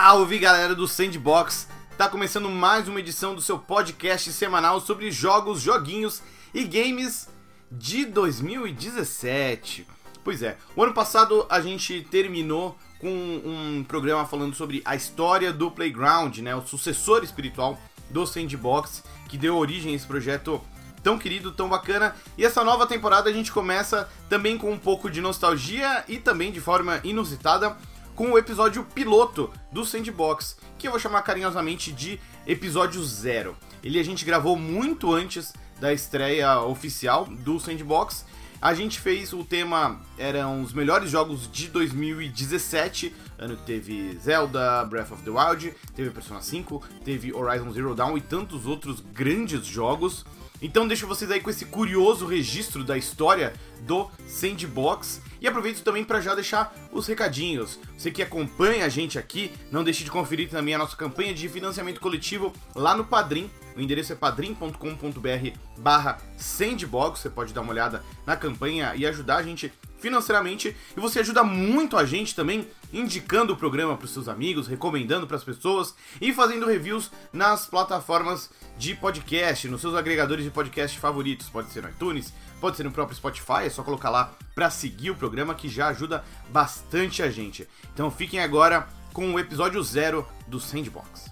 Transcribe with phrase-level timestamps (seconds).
[0.00, 1.66] Salve galera do Sandbox!
[1.96, 6.22] Tá começando mais uma edição do seu podcast semanal sobre jogos, joguinhos
[6.54, 7.28] e games
[7.68, 9.88] de 2017.
[10.22, 15.52] Pois é, o ano passado a gente terminou com um programa falando sobre a história
[15.52, 17.76] do Playground, né, o sucessor espiritual
[18.08, 20.62] do Sandbox, que deu origem a esse projeto
[21.02, 22.14] tão querido, tão bacana.
[22.36, 26.52] E essa nova temporada a gente começa também com um pouco de nostalgia e também
[26.52, 27.76] de forma inusitada
[28.18, 32.18] com o episódio piloto do Sandbox, que eu vou chamar carinhosamente de
[32.48, 33.56] episódio zero.
[33.80, 38.24] Ele a gente gravou muito antes da estreia oficial do Sandbox.
[38.60, 44.84] A gente fez o tema, eram os melhores jogos de 2017, ano que teve Zelda,
[44.86, 49.64] Breath of the Wild, teve Persona 5, teve Horizon Zero Dawn e tantos outros grandes
[49.64, 50.26] jogos.
[50.60, 53.52] Então deixo vocês aí com esse curioso registro da história
[53.82, 57.78] do Sandbox e aproveito também para já deixar os recadinhos.
[57.96, 61.48] Você que acompanha a gente aqui, não deixe de conferir também a nossa campanha de
[61.48, 63.50] financiamento coletivo lá no Padrim.
[63.76, 67.20] O endereço é padrim.com.br barra Sandbox.
[67.20, 70.76] Você pode dar uma olhada na campanha e ajudar a gente financeiramente.
[70.96, 75.26] E você ajuda muito a gente também indicando o programa para os seus amigos, recomendando
[75.26, 80.98] para as pessoas e fazendo reviews nas plataformas de podcast, nos seus agregadores de podcast
[80.98, 81.48] favoritos.
[81.48, 85.10] Pode ser no iTunes, pode ser no próprio Spotify, é só colocar lá para seguir
[85.10, 87.68] o programa que já ajuda bastante a gente.
[87.94, 91.30] Então fiquem agora com o episódio zero do Sandbox.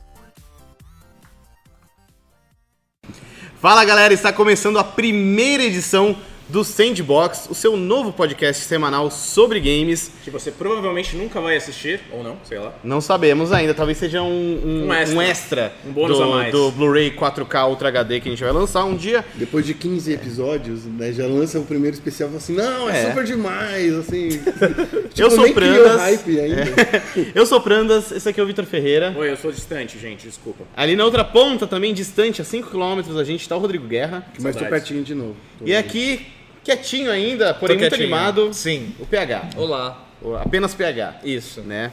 [3.61, 6.17] Fala galera, está começando a primeira edição
[6.49, 10.11] do Sandbox, o seu novo podcast semanal sobre games.
[10.23, 12.73] Que você provavelmente nunca vai assistir, ou não, sei lá.
[12.85, 14.27] Não sabemos ainda, talvez seja um,
[14.65, 15.17] um, Um extra.
[15.19, 16.53] um extra Um bônus do, a mais.
[16.53, 19.25] do Blu-ray 4K Ultra HD que a gente vai lançar um dia.
[19.35, 23.03] Depois de 15 episódios, né, já lança o primeiro especial e fala assim, não, é,
[23.03, 23.09] É.
[23.09, 24.29] super demais, assim.
[25.17, 26.01] Eu Tipo, sou nem criou Prandas.
[26.01, 26.65] hype ainda.
[27.35, 29.15] Eu sou Prandas, esse aqui é o Vitor Ferreira.
[29.17, 30.65] Oi, eu sou distante, gente, desculpa.
[30.77, 34.27] Ali na outra ponta, também distante, a 5km, a gente tá o Rodrigo Guerra.
[34.41, 35.35] Mas tô pertinho de novo.
[35.59, 36.27] Tô E aqui,
[36.67, 38.13] quietinho ainda, porém muito quietinho.
[38.15, 38.93] animado, Sim.
[38.99, 39.51] o PH.
[39.57, 40.03] Olá.
[40.21, 41.21] O- Apenas PH.
[41.25, 41.61] Isso.
[41.61, 41.93] né?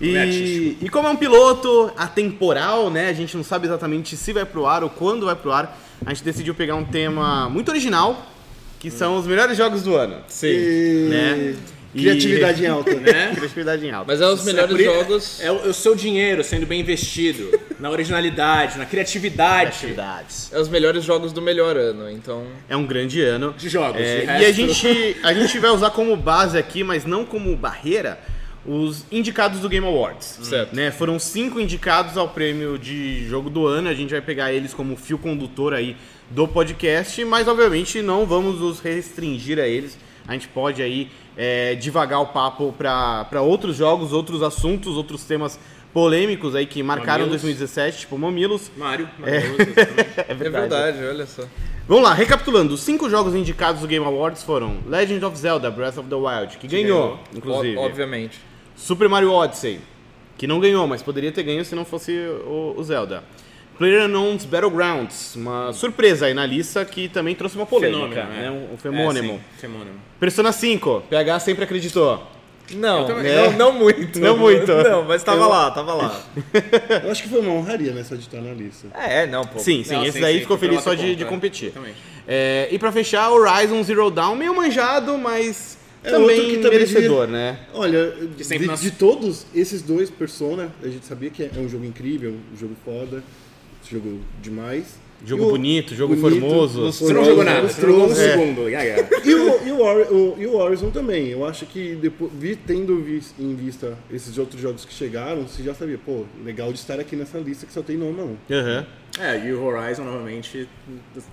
[0.00, 0.84] É E, artístico.
[0.84, 3.08] e como é um piloto atemporal, né?
[3.08, 5.78] A gente não sabe exatamente se vai pro ar ou quando vai pro ar.
[6.06, 8.24] A gente decidiu pegar um tema muito original,
[8.78, 10.18] que são os melhores jogos do ano.
[10.28, 10.46] Sim.
[10.48, 11.06] E...
[11.10, 11.56] Né?
[11.94, 12.94] E- Criatividade em alta.
[12.94, 13.32] Né?
[13.36, 14.12] Criatividade em alta.
[14.12, 15.40] Mas é os melhores i- jogos.
[15.40, 20.50] É o, é o seu dinheiro sendo bem investido na originalidade, na criatividade Atividades.
[20.52, 22.44] É os melhores jogos do melhor ano, então.
[22.68, 23.54] É um grande ano.
[23.56, 24.00] de jogos.
[24.00, 27.54] É, de e a gente, a gente vai usar como base aqui, mas não como
[27.56, 28.18] barreira,
[28.66, 30.38] os indicados do Game Awards.
[30.42, 30.74] Certo.
[30.74, 30.90] Né?
[30.90, 33.88] Foram cinco indicados ao prêmio de jogo do ano.
[33.88, 35.96] A gente vai pegar eles como fio condutor aí
[36.30, 39.98] do podcast, mas obviamente não vamos nos restringir a eles.
[40.26, 45.58] A gente pode aí é, divagar o papo para outros jogos, outros assuntos, outros temas
[45.92, 47.42] polêmicos aí que marcaram Mamilos.
[47.42, 48.70] 2017, tipo Mamilos.
[48.76, 50.20] Mario, maravilhoso, exatamente.
[50.20, 51.44] É É verdade, olha só.
[51.86, 55.98] Vamos lá, recapitulando, os cinco jogos indicados do Game Awards foram Legend of Zelda Breath
[55.98, 57.76] of the Wild, que ganhou, ganhou, inclusive.
[57.76, 58.40] Ó- obviamente.
[58.74, 59.80] Super Mario Odyssey,
[60.38, 62.12] que não ganhou, mas poderia ter ganho se não fosse
[62.46, 63.22] o, o Zelda.
[63.78, 68.46] PlayerUnknown's Battlegrounds, uma surpresa aí na lista que também trouxe uma polêmica, Fenômeno, né?
[68.46, 68.50] é.
[68.50, 69.40] Um, um femônimo.
[69.56, 69.96] É, femônimo.
[70.20, 72.22] Persona 5, PH sempre acreditou.
[72.72, 73.50] Não, também- É.
[73.50, 74.18] não, não muito.
[74.18, 74.72] Não muito.
[74.72, 76.22] Não, mas tava Eu- lá, tava lá.
[77.04, 78.86] Eu acho que foi uma honraria nessa de estar na lista.
[78.94, 79.58] É, não, pô.
[79.58, 81.26] Sim, sim, Não, esse sim, daí sim, ficou feliz só de, conta, de é.
[81.26, 81.72] competir.
[82.26, 86.70] É, e pra fechar, Horizon Zero Dawn, meio manjado, mas É outro também que também
[86.78, 87.58] merecedor, né?
[87.74, 91.84] Olha, de, nas- de todos esses dois Persona, a gente sabia que é um jogo
[91.84, 93.22] incrível, um jogo foda,
[93.86, 95.02] um jogo demais.
[95.26, 96.82] Jogo o- bonito, jogo bonito, formoso.
[96.92, 98.14] Você não jogou nada, você jogou um é.
[98.14, 98.68] segundo.
[98.68, 99.08] Yeah, yeah.
[99.24, 101.28] E o, e, o, e o Horizon também.
[101.28, 102.92] Eu acho que depois, vi- tendo
[103.38, 107.16] em vista esses outros jogos que chegaram, você já sabia, pô, legal de estar aqui
[107.16, 108.36] nessa lista que só tem nome a um.
[108.50, 108.86] Aham.
[109.20, 110.68] É, e o Horizon, novamente,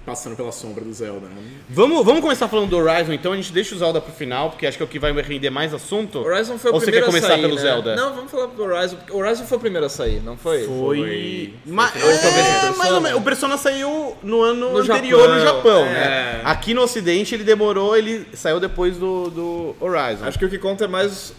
[0.05, 1.41] passando pela sombra do Zelda, né?
[1.67, 4.67] Vamos, vamos começar falando do Horizon, então a gente deixa o Zelda pro final, porque
[4.67, 6.19] acho que é o que vai render mais assunto.
[6.19, 7.61] Horizon foi o Ou você primeiro quer começar a sair, pelo né?
[7.61, 7.95] Zelda?
[7.95, 8.97] Não, vamos falar do Horizon.
[8.97, 10.63] porque O Horizon foi o primeiro a sair, não foi?
[10.65, 10.97] Foi.
[10.97, 12.77] Foi- Ma- foi- é, o Persona.
[12.77, 13.19] mais ou menos.
[13.19, 15.93] O Persona saiu no ano No anterior no Japão, Japão, é.
[15.93, 16.41] né?
[16.43, 20.25] Aqui no Ocidente ele demorou, ele saiu depois do, do Horizon.
[20.25, 21.33] Acho que o que conta é mais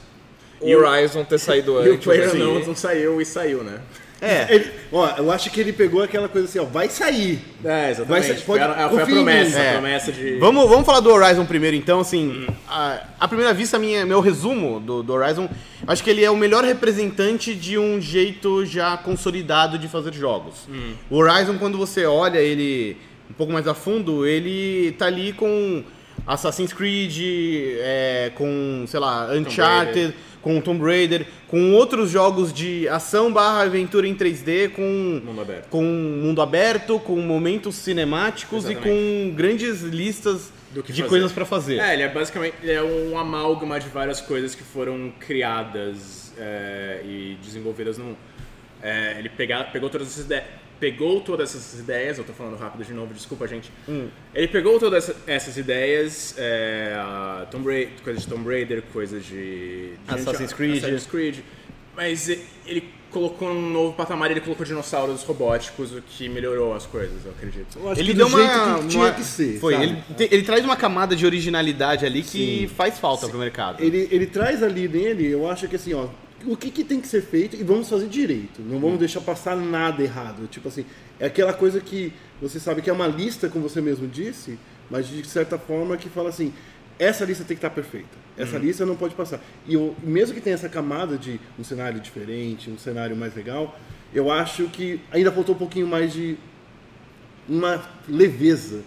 [0.60, 2.04] o E o- Horizon ter saído E o antes.
[2.04, 2.38] Player assim.
[2.38, 3.78] não, não saiu e saiu, né?
[4.22, 4.46] É.
[4.54, 7.40] Ele- ó, eu acho que ele pegou aquela coisa assim, ó, vai sair.
[7.64, 8.28] É, exatamente.
[8.28, 9.14] Vai foi, a, pode- foi a confia em mim.
[9.24, 9.68] promessa, É.
[9.68, 10.36] a promessa de...
[10.38, 14.78] Vamos, vamos falar do Horizon primeiro, então, assim, a, à primeira vista, minha, meu resumo
[14.78, 15.48] do, do Horizon,
[15.86, 20.68] acho que ele é o melhor representante de um jeito já consolidado de fazer jogos.
[21.10, 22.96] O Horizon, quando você olha ele
[23.28, 25.82] um pouco mais a fundo, ele tá ali com
[26.26, 27.18] Assassin's Creed,
[27.80, 34.06] é, com, sei lá, Uncharted, com Tomb Raider, com outros jogos de ação barra aventura
[34.06, 35.68] em 3D, com Mundo aberto.
[35.68, 39.30] com mundo aberto, com momentos cinemáticos e Exatamente.
[39.30, 41.08] com grandes listas de fazer.
[41.08, 41.78] coisas pra fazer.
[41.78, 47.02] É, ele é basicamente ele é um amálgama de várias coisas que foram criadas é,
[47.04, 48.16] e desenvolvidas no mundo.
[48.82, 50.61] É, ele pega, pegou todas essas ideias.
[50.82, 53.70] Pegou todas essas ideias, eu tô falando rápido de novo, desculpa, gente.
[53.88, 54.08] Hum.
[54.34, 56.96] Ele pegou todas essa- essas ideias, é,
[57.52, 60.78] Tomb Raider, coisas de Tomb Raider, coisas de, de Assassin's Creed.
[60.78, 61.36] Assassin's Creed.
[61.96, 62.28] Mas
[62.66, 62.82] ele
[63.12, 67.78] colocou num novo patamar, ele colocou dinossauros robóticos, o que melhorou as coisas, eu acredito.
[67.78, 69.60] Eu acho Ele que deu do uma, jeito que tinha uma- que ser.
[69.60, 73.80] Foi, ele, te- ele traz uma camada de originalidade ali que faz falta pro mercado.
[73.80, 76.06] Ele, ele traz ali nele, eu acho que assim, ó,
[76.46, 78.60] o que, que tem que ser feito e vamos fazer direito.
[78.62, 80.46] Não vamos deixar passar nada errado.
[80.48, 80.84] Tipo assim,
[81.18, 84.58] é aquela coisa que você sabe que é uma lista, como você mesmo disse,
[84.90, 86.52] mas de certa forma que fala assim,
[86.98, 88.22] essa lista tem que estar perfeita.
[88.36, 89.40] Essa lista não pode passar.
[89.66, 93.78] E eu, mesmo que tenha essa camada de um cenário diferente, um cenário mais legal,
[94.14, 96.36] eu acho que ainda faltou um pouquinho mais de
[97.48, 98.82] uma leveza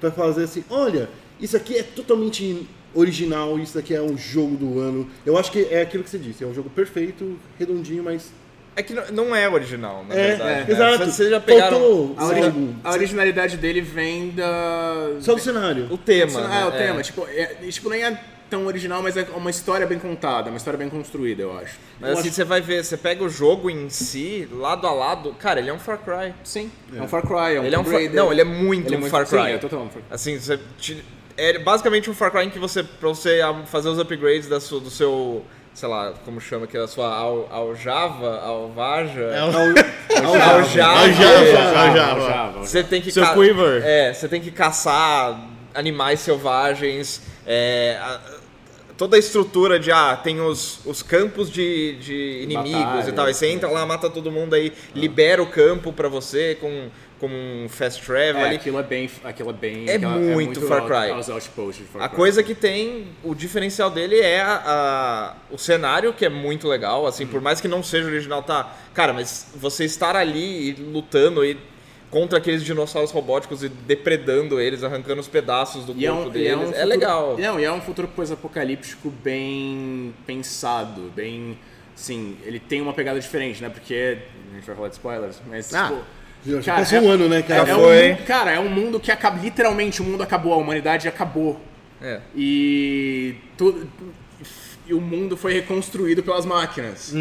[0.00, 1.08] pra fazer assim, olha,
[1.40, 5.08] isso aqui é totalmente original, isso aqui é um jogo do ano.
[5.24, 8.32] Eu acho que é aquilo que você disse, é um jogo perfeito, redondinho, mas
[8.74, 10.64] É que não- é original, na é, verdade.
[10.70, 10.74] né?
[10.74, 11.04] exato.
[11.10, 15.16] Vocês já pegaram Faltou A, ori- a originalidade dele vem da.
[15.20, 15.88] Só do cenário.
[15.90, 16.40] o tema.
[16.40, 16.64] É, né?
[16.66, 17.02] o tema.
[17.02, 18.18] Tipo, é, tipo, nem é
[18.48, 21.78] tão original, mas é uma história bem contada, uma história bem construída, eu acho.
[21.98, 25.58] Mas assim, você vai ver, você pega o jogo em si, lado a lado, cara,
[25.60, 26.34] ele é um Far Cry.
[26.44, 26.70] Sim.
[26.94, 28.94] É, um Far Cry, é um Ele é um Far- não, ele é muito Ele
[28.94, 29.52] é um muito- Far sim, Cry.
[29.52, 30.04] é total um Far Cry.
[30.10, 31.02] Assim, você te-
[31.36, 34.60] é basicamente um Far Cry em que você, pra você ah, fazer os upgrades da
[34.60, 35.44] sua- do seu,
[35.74, 39.30] sei lá, como chama aqui, da sua al, aljava, alvaja,
[40.22, 42.58] aljava, Aljava.
[42.60, 43.82] você tem que Seu ca- quiver.
[43.84, 45.40] É, você tem que caçar
[45.74, 48.20] animais selvagens, é, a-
[48.96, 53.26] toda a estrutura de, ah, tem os, os campos de, de inimigos Batalha, e tal,
[53.26, 56.88] aí você entra lá, mata todo mundo, aí libera o campo pra você com,
[57.22, 57.28] com
[57.64, 58.56] um fast travel É, ali.
[58.56, 59.08] aquilo é bem.
[59.22, 59.88] Aquilo é bem.
[59.88, 61.10] É aquela- muito Far out- Cry.
[61.12, 62.16] Aos outposts Far A Cry.
[62.16, 67.06] coisa que tem, o diferencial dele é a, a- o cenário, que é muito legal,
[67.06, 68.74] assim, por mais que não seja original, tá?
[68.92, 71.56] Cara, mas você estar ali e lutando e
[72.10, 76.28] contra aqueles dinossauros robóticos e depredando eles, arrancando os pedaços do E é, corpo um,
[76.30, 77.36] e deles, é, é, um futuro- legal.
[77.38, 81.56] Não, e é um futuro pós-apocalíptico bem pensado, bem.
[81.94, 83.68] Sim, ele tem uma pegada diferente, né?
[83.68, 84.18] Porque.
[84.50, 85.72] A gente vai falar de spoilers, mas.
[85.72, 86.02] Ah, tipo,
[86.44, 87.68] Já cara, passou é- um ano, né, cara?
[87.68, 88.08] É, é um foi.
[88.12, 89.40] mundo- cara, é um mundo que acaba.
[89.40, 91.60] Literalmente, o mundo acabou, a humanidade acabou.
[92.00, 92.20] É.
[92.34, 93.88] E, tudo,
[94.86, 97.14] e o mundo foi reconstruído pelas máquinas.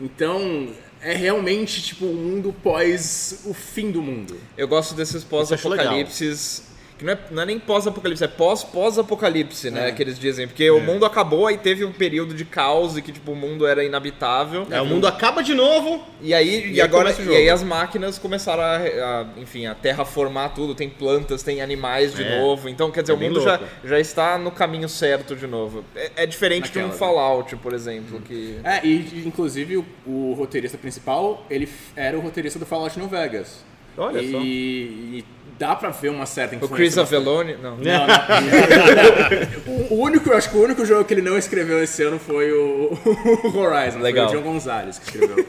[0.00, 0.68] Então,
[1.02, 4.36] é realmente tipo um mundo pós o fim do mundo.
[4.56, 6.62] Eu gosto desses pós-apocalipses.
[7.00, 9.88] Que não é, não é nem pós-apocalipse, é pós-pós-apocalipse, né?
[9.88, 9.92] É.
[9.92, 10.46] Que eles dizem.
[10.46, 13.66] Porque o mundo acabou e teve um período de caos e que, tipo, o mundo
[13.66, 14.66] era inabitável.
[14.70, 16.04] É, o mundo acaba de novo.
[16.20, 20.52] E aí, e aí agora, e aí as máquinas começaram a, a, enfim, a terraformar
[20.52, 22.38] tudo, tem plantas, tem animais de É.
[22.38, 22.68] novo.
[22.68, 25.82] Então, quer dizer, É o mundo já, já está no caminho certo de novo.
[25.96, 26.98] É, é diferente de um Naquela, né?
[26.98, 28.60] Fallout, por exemplo, que...
[28.62, 31.66] É, e inclusive o, o roteirista principal, ele
[31.96, 33.64] era o roteirista do Fallout New Vegas.
[33.96, 34.38] Olha e, só.
[34.40, 35.24] e
[35.60, 36.76] dá pra ver uma certa O influência.
[36.76, 37.54] Chris da- Avellone...
[37.62, 37.76] Não.
[37.76, 39.84] Não, não.
[39.90, 42.18] o, o único, eu acho que o único jogo que ele não escreveu esse ano
[42.18, 42.96] foi o,
[43.52, 43.98] o Horizon.
[43.98, 44.28] Legal.
[44.30, 45.46] Foi o John Gonzalez que escreveu.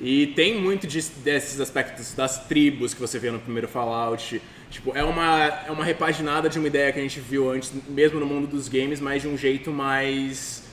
[0.00, 4.42] e tem muito de- desses aspectos das tribos que você vê no primeiro Fallout.
[4.70, 8.18] Tipo, é uma, é uma repaginada de uma ideia que a gente viu antes, mesmo
[8.18, 10.63] no mundo dos games, mas de um jeito mais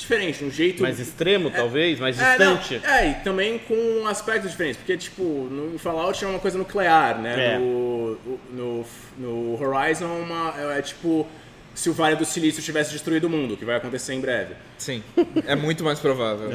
[0.00, 2.86] diferente, um jeito Mais extremo, talvez, mais é, não, distante.
[2.86, 7.54] é, e também com aspectos diferentes, porque, tipo, no Fallout é uma coisa nuclear, né?
[7.54, 7.58] É.
[7.58, 8.18] No,
[8.50, 8.86] no,
[9.18, 11.26] no Horizon é, uma, é tipo
[11.74, 14.54] se o Vale do Silício tivesse destruído o mundo, que vai acontecer em breve.
[14.76, 15.02] Sim,
[15.46, 16.50] é muito mais provável.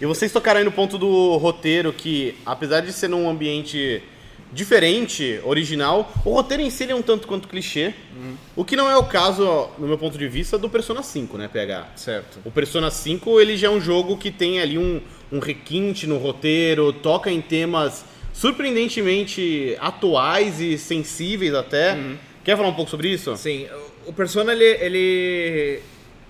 [0.00, 4.02] E vocês tocaram aí no ponto do roteiro, que apesar de ser num ambiente
[4.52, 7.94] diferente, original, o roteiro em si é um tanto quanto clichê.
[8.54, 11.48] O que não é o caso, no meu ponto de vista, do Persona 5, né,
[11.48, 11.88] PH?
[11.96, 12.38] Certo.
[12.44, 15.00] O Persona 5 ele já é um jogo que tem ali um,
[15.32, 21.96] um requinte no roteiro, toca em temas surpreendentemente atuais e sensíveis até.
[22.44, 23.36] Quer falar um pouco sobre isso?
[23.36, 23.66] Sim,
[24.06, 25.80] o- o Persona ele, ele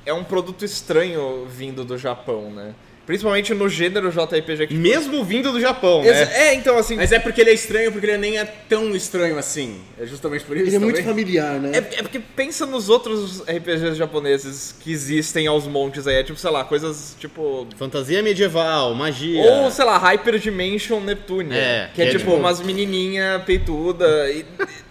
[0.04, 2.74] é um produto estranho vindo do Japão, né?
[3.06, 6.10] Principalmente no gênero JRPG que Mesmo vindo do Japão, né?
[6.10, 9.36] É, então assim, Mas é porque ele é estranho, porque ele nem é tão estranho
[9.38, 9.80] assim.
[9.98, 10.68] É justamente por isso.
[10.68, 11.70] Ele é muito familiar, né?
[11.72, 16.16] É, é porque pensa nos outros RPGs japoneses que existem aos montes aí.
[16.16, 17.66] É tipo, sei lá, coisas tipo.
[17.76, 19.42] Fantasia medieval, magia.
[19.42, 21.56] Ou, sei lá, Hyper Dimension Neptunia.
[21.56, 24.30] É, que é, que é tipo tipo- umas menininha peituda.
[24.30, 24.44] E,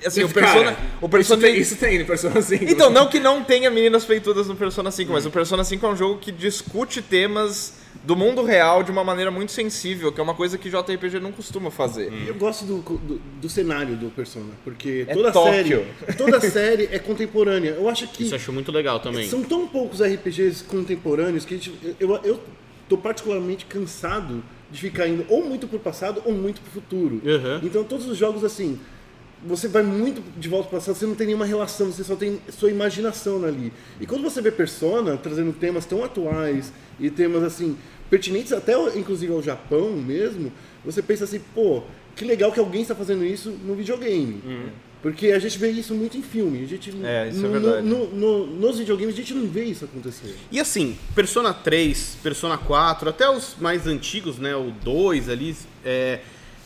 [0.05, 0.77] Assim, o Cara, Persona.
[0.99, 2.63] O Persona isso, tem, isso tem no Persona 5.
[2.65, 5.89] Então, não que não tenha meninas peitudas no Persona 5, mas o Persona 5 é
[5.89, 7.73] um jogo que discute temas
[8.03, 11.31] do mundo real de uma maneira muito sensível, que é uma coisa que JRPG não
[11.31, 12.11] costuma fazer.
[12.27, 15.85] Eu gosto do, do, do cenário do Persona, porque É toda série,
[16.17, 17.71] toda série é contemporânea.
[17.71, 19.27] Eu acho que Isso eu acho muito legal também.
[19.27, 22.39] são tão poucos RPGs contemporâneos que a gente, eu, eu
[22.89, 27.21] tô particularmente cansado de ficar indo ou muito pro passado ou muito pro futuro.
[27.23, 27.59] Uhum.
[27.63, 28.79] Então todos os jogos assim,
[29.45, 32.39] você vai muito de volta pro passado, você não tem nenhuma relação, você só tem
[32.49, 33.71] sua imaginação ali.
[33.99, 37.77] E quando você vê Persona trazendo temas tão atuais e temas assim
[38.09, 40.51] pertinentes até inclusive ao Japão mesmo,
[40.85, 41.83] você pensa assim, pô,
[42.15, 44.41] que legal que alguém está fazendo isso no videogame.
[45.01, 46.63] Porque a gente vê isso muito em filme.
[46.63, 47.87] A gente, É, isso é no- verdade.
[47.87, 50.35] no- no- nos videogames a gente não vê isso acontecer.
[50.51, 56.19] E assim, Persona 3, Persona 4, até os mais antigos, né, o 2 ali, é,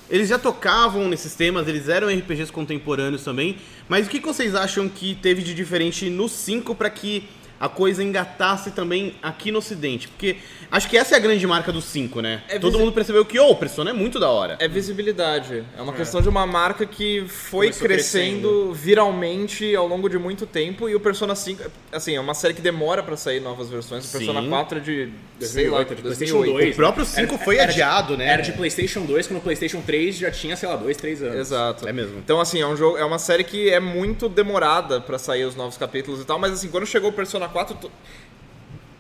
[0.10, 3.58] eles já tocavam nesses temas, eles eram RPGs contemporâneos também,
[3.90, 7.28] mas o que vocês acham que teve de diferente no 5 para que
[7.60, 10.08] a coisa engatasse também aqui no ocidente?
[10.08, 10.38] Porque
[10.72, 12.44] acho que essa é a grande marca do 5, né?
[12.50, 14.58] É Todo mundo percebeu que, oh, Persona é muito da hora.
[14.60, 15.64] É visibilidade.
[15.78, 20.46] É uma questão de uma marca que foi Começou crescendo, viralmente ao longo de muito
[20.46, 24.08] tempo e o Persona 5, assim, é uma série que demora pra sair novas versões.
[24.08, 24.50] O Persona Sim.
[24.50, 25.10] 4 é de,
[25.40, 26.64] sei lá, 2008, de PlayStation 2008.
[26.66, 26.74] 2.
[26.74, 28.28] O próprio 5 foi era de- adiado, né?
[28.28, 31.36] Era de PlayStation 2, quando o PlayStation 3 já tinha, sei lá, 2, 3 anos.
[31.36, 31.88] Exato.
[31.88, 32.18] É mesmo.
[32.20, 35.56] Então, assim, é um jogo, é uma série que é muito demorada pra sair os
[35.56, 37.92] novos capítulos e tal, mas assim, quando chegou o Persona 4, tu-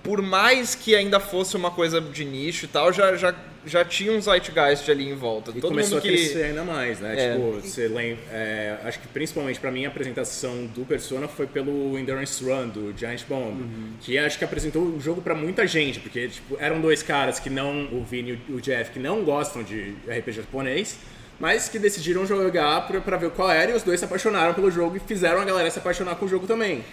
[0.03, 3.33] por mais que ainda fosse uma coisa de nicho e tal, já, já,
[3.65, 5.49] já tinha um zeitgeist ali em volta.
[5.49, 7.15] E Todo começou mundo a que crescer ainda mais, né?
[7.19, 7.31] É.
[7.33, 8.23] Tipo, você lembra.
[8.31, 12.93] é, acho que principalmente pra mim a apresentação do Persona foi pelo Endurance Run do
[12.95, 13.59] Giant Bomb.
[14.01, 17.49] Que acho que apresentou o jogo pra muita gente, porque tipo, eram dois caras que
[17.49, 20.99] não, o Vini e o Jeff, que não gostam de RPG japonês,
[21.39, 24.97] mas que decidiram jogar pra ver qual era, e os dois se apaixonaram pelo jogo
[24.97, 26.83] e fizeram a galera se apaixonar com o jogo também.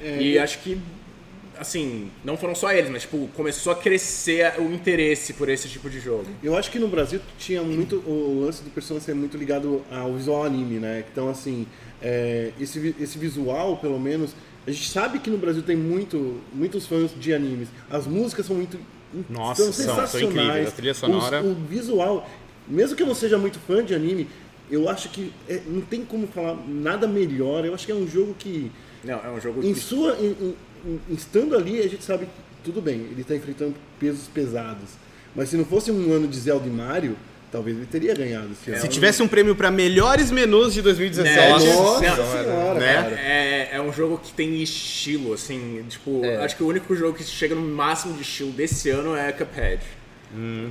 [0.00, 0.80] e acho que.
[1.62, 5.88] Assim, não foram só eles, mas tipo, começou a crescer o interesse por esse tipo
[5.88, 6.26] de jogo.
[6.42, 10.12] Eu acho que no Brasil tinha muito o lance do Persona ser muito ligado ao
[10.12, 11.04] visual anime, né?
[11.12, 11.64] Então, assim,
[12.02, 14.34] é, esse, esse visual, pelo menos,
[14.66, 17.68] a gente sabe que no Brasil tem muito, muitos fãs de animes.
[17.88, 18.76] As músicas são muito.
[19.30, 20.34] Nossa, são são- são sensacionais.
[20.34, 20.68] incríveis.
[20.68, 22.28] A trilha sonora- Os- o visual,
[22.66, 24.26] mesmo que eu não seja muito fã de anime,
[24.68, 27.64] eu acho que é, não tem como falar nada melhor.
[27.64, 28.72] Eu acho que é um jogo que.
[29.04, 30.16] Não, é um jogo Em que sua.
[30.20, 30.54] Em-
[31.10, 32.30] estando ali, a gente sabe que
[32.64, 34.90] tudo bem, ele está enfrentando pesos pesados.
[35.34, 37.16] Mas se não fosse um ano de Zelda e Mario,
[37.50, 38.80] talvez ele teria ganhado esse ano.
[38.80, 41.48] Se tivesse um prêmio pra melhores menus de 2017, Né?
[41.74, 42.94] Nossa Não, senhora, né?
[42.94, 43.20] cara.
[43.20, 47.24] É, é um jogo que tem estilo, assim, tipo, acho que o único jogo que
[47.24, 49.80] chega no máximo de estilo desse ano é Cuphead.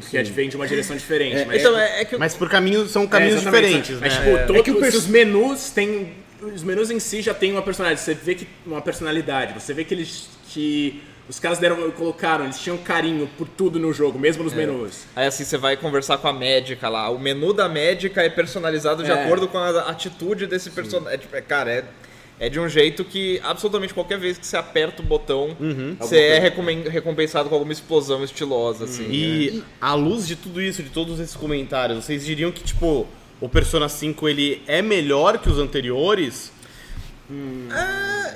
[0.09, 1.45] que é, vem de uma direção diferente.
[1.45, 4.19] mas, Então, é, é que mas por caminhos são caminhos É, diferentes, Mas, né?
[4.19, 4.45] tipo, É.
[4.45, 6.13] todos É os menus têm.
[6.41, 8.01] Os menus em si já têm uma personalidade.
[8.03, 9.53] Você vê que uma personalidade.
[9.53, 10.29] Você vê que eles.
[10.49, 14.45] que os caras deram, colocaram, eles tinham carinho por tudo no jogo, mesmo É.
[14.45, 15.03] nos menus.
[15.15, 17.09] Aí assim, você vai conversar com a médica lá.
[17.09, 19.23] O menu da médica é personalizado de É.
[19.23, 21.13] acordo com a atitude desse personagem.
[21.13, 21.85] É, tipo, é, cara, é,
[22.37, 25.55] é de um jeito que absolutamente qualquer vez que você aperta o botão,
[25.99, 26.39] você é
[26.89, 29.07] recompensado com alguma explosão estilosa, assim.
[29.09, 33.07] E à luz de tudo isso, de todos esses comentários, vocês diriam que, tipo,
[33.41, 36.53] o Persona 5 ele é melhor que os anteriores?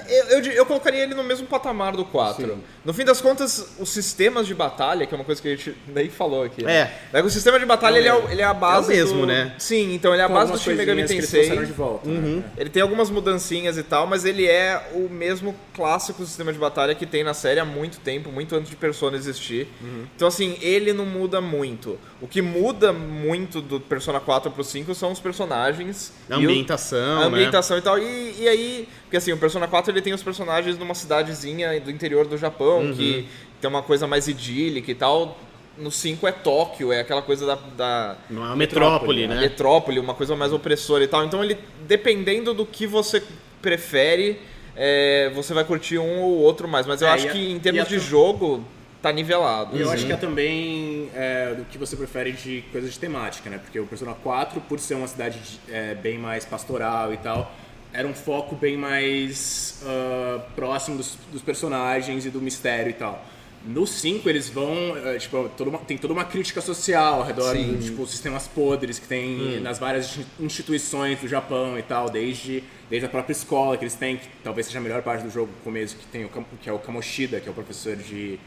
[0.08, 2.58] Eu, eu, di- eu colocaria ele no mesmo patamar do 4.
[2.84, 5.76] No fim das contas, os sistemas de batalha, que é uma coisa que a gente
[5.88, 6.64] nem falou aqui.
[6.64, 6.92] né?
[7.12, 7.22] É.
[7.22, 8.92] O sistema de batalha, ele, é, ele é a base.
[8.92, 9.54] É o mesmo, do- né?
[9.58, 11.42] Sim, então ele é a Com base do Shin Megami eles Tensei.
[11.46, 12.08] trouxeram de volta.
[12.08, 12.38] Uhum.
[12.38, 12.44] né?
[12.58, 16.94] Ele tem algumas mudancinhas e tal, mas ele é o mesmo clássico sistema de batalha
[16.94, 19.68] que tem na série há muito tempo, muito antes de Persona existir.
[20.16, 21.98] Então, assim, ele não muda muito.
[22.22, 26.14] O que muda muito do Persona 4 pro 5 são os personagens.
[26.30, 27.26] A e o- ambientação, a né?
[27.26, 27.98] ambientação e tal.
[27.98, 31.90] E, e aí, porque assim, o Persona 4 ele tem os personagens numa cidadezinha do
[31.92, 32.94] interior do Japão, Uhum.
[32.94, 33.28] que
[33.62, 35.38] tem uma coisa mais idílica e tal.
[35.78, 39.42] No 5 é Tóquio, é aquela coisa da- da, Uma metrópole, né?
[39.42, 41.26] metrópole, uma coisa mais opressora e tal.
[41.26, 43.22] Então ele, dependendo do que você
[43.62, 44.40] prefere,
[44.76, 46.86] é, você vai curtir um ou outro mais.
[46.86, 48.64] Mas eu É, acho a- que em termos de jogo,
[49.02, 49.76] tá nivelado.
[49.76, 49.94] E eu Uhum.
[49.94, 53.58] acho que é também é, do que você prefere de coisas de temática, né?
[53.58, 57.54] Porque o Persona 4, por ser uma cidade de- é, bem mais pastoral e tal,
[57.96, 63.26] era um foco bem mais ah, próximo dos, dos personagens e do mistério e tal.
[63.66, 67.56] No 5 eles vão, é, tipo, toda uma- tem toda uma crítica social ao redor
[67.56, 67.74] Sim.
[67.74, 72.64] dos tipo, sistemas podres que tem nas várias insti- instituições do Japão e tal, desde,
[72.92, 75.52] desde a própria escola que eles têm, que talvez seja a melhor parte do jogo
[75.64, 76.30] começo, que tem o,
[76.62, 78.38] que é o Kamoshida, que é o professor de,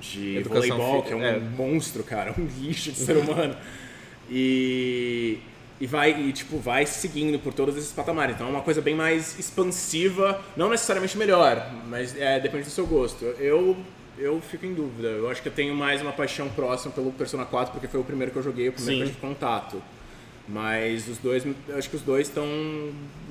[0.00, 1.38] de Educação voleibol, que é um é.
[1.38, 3.56] monstro, cara, um lixo de ser humano.
[4.28, 5.38] E
[5.80, 8.34] e vai e tipo vai seguindo por todos esses patamares.
[8.34, 12.86] Então é uma coisa bem mais expansiva, não necessariamente melhor, mas é, depende do seu
[12.86, 13.24] gosto.
[13.24, 13.76] Eu
[14.18, 15.08] eu fico em dúvida.
[15.08, 18.04] Eu acho que eu tenho mais uma paixão próxima pelo Persona 4 porque foi o
[18.04, 19.04] primeiro que eu joguei, o primeiro Sim.
[19.04, 19.82] que eu tive contato.
[20.48, 21.44] Mas os dois,
[21.76, 22.46] acho que os dois estão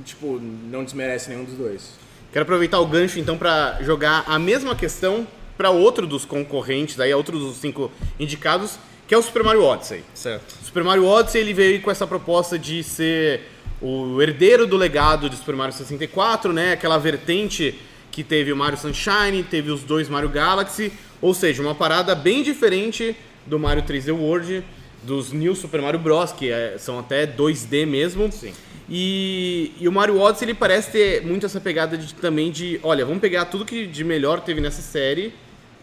[0.03, 1.93] tipo não desmerecem nenhum dos dois.
[2.31, 5.25] Quero aproveitar o gancho então para jogar a mesma questão
[5.57, 10.03] para outro dos concorrentes, aí outro dos cinco indicados, que é o Super Mario Odyssey.
[10.13, 10.55] Certo.
[10.63, 13.41] Super Mario Odyssey ele veio com essa proposta de ser
[13.81, 16.73] o herdeiro do legado de Super Mario 64, né?
[16.73, 17.75] Aquela vertente
[18.11, 22.41] que teve o Mario Sunshine, teve os dois Mario Galaxy, ou seja, uma parada bem
[22.41, 24.63] diferente do Mario 3D World,
[25.03, 28.31] dos New Super Mario Bros, que é- são até 2D mesmo.
[28.31, 28.53] Sim.
[28.89, 33.03] E, e o Mario Odyssey ele parece ter muito essa pegada de, também de, olha,
[33.05, 35.33] vamos pegar tudo que de melhor teve nessa série,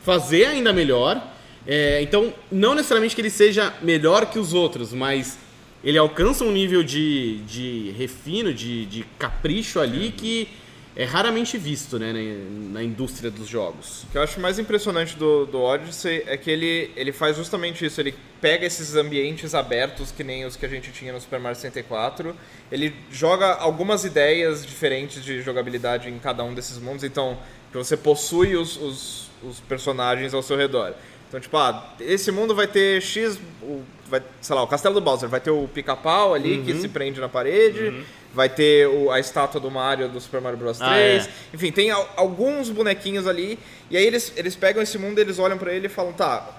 [0.02, 1.21] fazer ainda melhor.
[1.66, 5.38] É, então, não necessariamente que ele seja melhor que os outros, mas
[5.85, 10.49] ele alcança um nível de, de refino, de, de capricho ali que
[10.95, 14.02] é raramente visto né, na, na indústria dos jogos.
[14.04, 17.85] O que eu acho mais impressionante do, do Odyssey é que ele, ele faz justamente
[17.85, 18.00] isso.
[18.00, 21.59] Ele pega esses ambientes abertos, que nem os que a gente tinha no Super Mario
[21.59, 22.37] 64.
[22.71, 27.04] Ele joga algumas ideias diferentes de jogabilidade em cada um desses mundos.
[27.04, 27.38] Então,
[27.71, 30.95] que você possui os, os, os personagens ao seu redor.
[31.33, 35.01] Então, tipo, ah, esse mundo vai ter X, o, vai, sei lá, o Castelo do
[35.01, 39.19] Bowser, vai ter o pica-pau ali que se prende na parede, vai ter o- a
[39.19, 40.91] estátua do Mario do Super Mario Bros 3.
[40.91, 41.29] Ah, é.
[41.55, 43.59] Enfim, tem al- alguns bonequinhos ali,
[43.91, 46.55] e aí eles, eles pegam esse mundo, eles olham pra ele e falam, tá,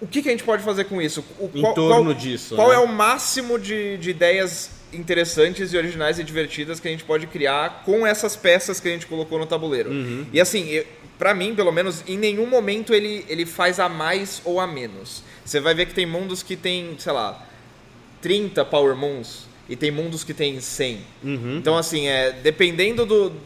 [0.00, 1.24] o que, que a gente pode fazer com isso?
[1.40, 2.76] O, Em torno disso, Qual né?
[2.76, 7.26] é o máximo de, de ideias interessantes e originais e divertidas que a gente pode
[7.26, 9.90] criar com essas peças que a gente colocou no tabuleiro?
[9.90, 10.26] Uhum.
[10.32, 10.82] E assim,
[11.18, 15.22] pra mim, pelo menos, em nenhum momento ele, ele faz a mais ou a menos.
[15.44, 17.46] Você vai ver que tem mundos que tem, sei lá,
[18.22, 21.00] 30 Power Moons e tem mundos que tem 100.
[21.22, 21.56] Uhum.
[21.58, 23.36] Então, assim, é, dependendo do, do,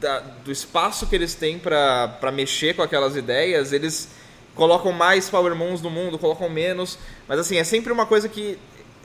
[0.00, 4.08] da- do espaço que eles têm pra mexer com aquelas ideias, eles
[4.54, 6.98] colocam mais Power Moons no mundo, colocam menos.
[7.28, 8.56] Mas, assim, é sempre uma coisa que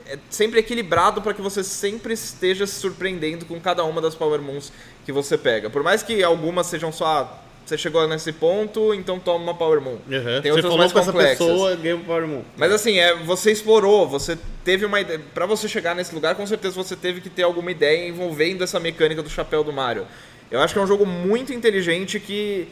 [0.06, 4.40] é sempre equilibrado para que você sempre esteja se surpreendendo com cada uma das Power
[4.40, 4.72] Moons
[5.04, 5.68] que você pega.
[5.70, 7.06] Por mais que algumas sejam só.
[7.06, 9.92] ah, Você chegou nesse ponto, então toma uma Power Moon.
[9.92, 10.40] Uhum.
[10.42, 11.46] Tem Você outras falou mais com essa complexas.
[11.46, 12.42] pessoa, ganha um Power Moon.
[12.56, 15.20] Mas assim, é, você explorou, você teve uma ideia.
[15.32, 18.80] Pra você chegar nesse lugar, com certeza você teve que ter alguma ideia envolvendo essa
[18.80, 20.06] mecânica do chapéu do Mario.
[20.50, 22.68] Eu acho que é um jogo muito inteligente que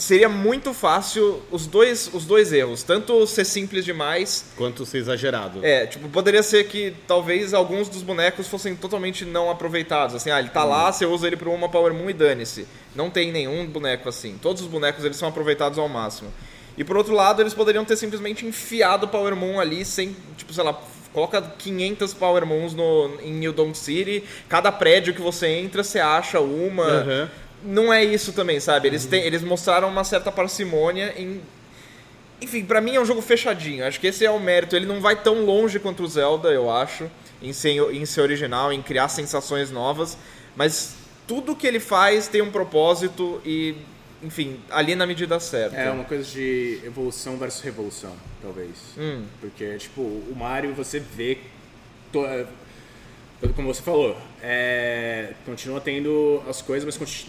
[0.00, 2.82] seria muito fácil os dois, os dois erros.
[2.82, 4.46] Tanto ser simples demais.
[4.56, 5.64] Quanto ser exagerado.
[5.64, 10.14] É, tipo, poderia ser que talvez alguns dos bonecos fossem totalmente não aproveitados.
[10.14, 12.66] Assim, ah, ele tá lá, você usa ele pra uma Power Moon e dane-se.
[12.94, 14.38] Não tem nenhum boneco assim.
[14.40, 16.32] Todos os bonecos eles são aproveitados ao máximo.
[16.76, 20.64] E por outro lado, eles poderiam ter simplesmente enfiado Power Moon ali sem, tipo, sei
[20.64, 20.80] lá,
[21.12, 24.24] coloca 500 Power Moons no, em New Dawn City.
[24.48, 26.84] Cada prédio que você entra, você acha uma.
[26.84, 27.30] Aham.
[27.64, 28.88] Não é isso também, sabe?
[28.88, 31.40] Eles, têm, eles mostraram uma certa parcimônia em.
[32.40, 33.84] Enfim, pra mim é um jogo fechadinho.
[33.86, 34.74] Acho que esse é o mérito.
[34.74, 37.10] Ele não vai tão longe quanto o Zelda, eu acho,
[37.42, 40.16] em ser, em ser original, em criar sensações novas.
[40.56, 40.94] Mas
[41.26, 43.76] tudo que ele faz tem um propósito e,
[44.22, 45.76] enfim, ali na medida certa.
[45.76, 48.70] É uma coisa de evolução versus revolução, talvez.
[48.96, 49.24] Hum.
[49.38, 51.36] Porque, tipo, o Mario você vê.
[52.10, 52.46] to- é,
[53.54, 57.26] Como você falou, é, continua tendo as coisas, mas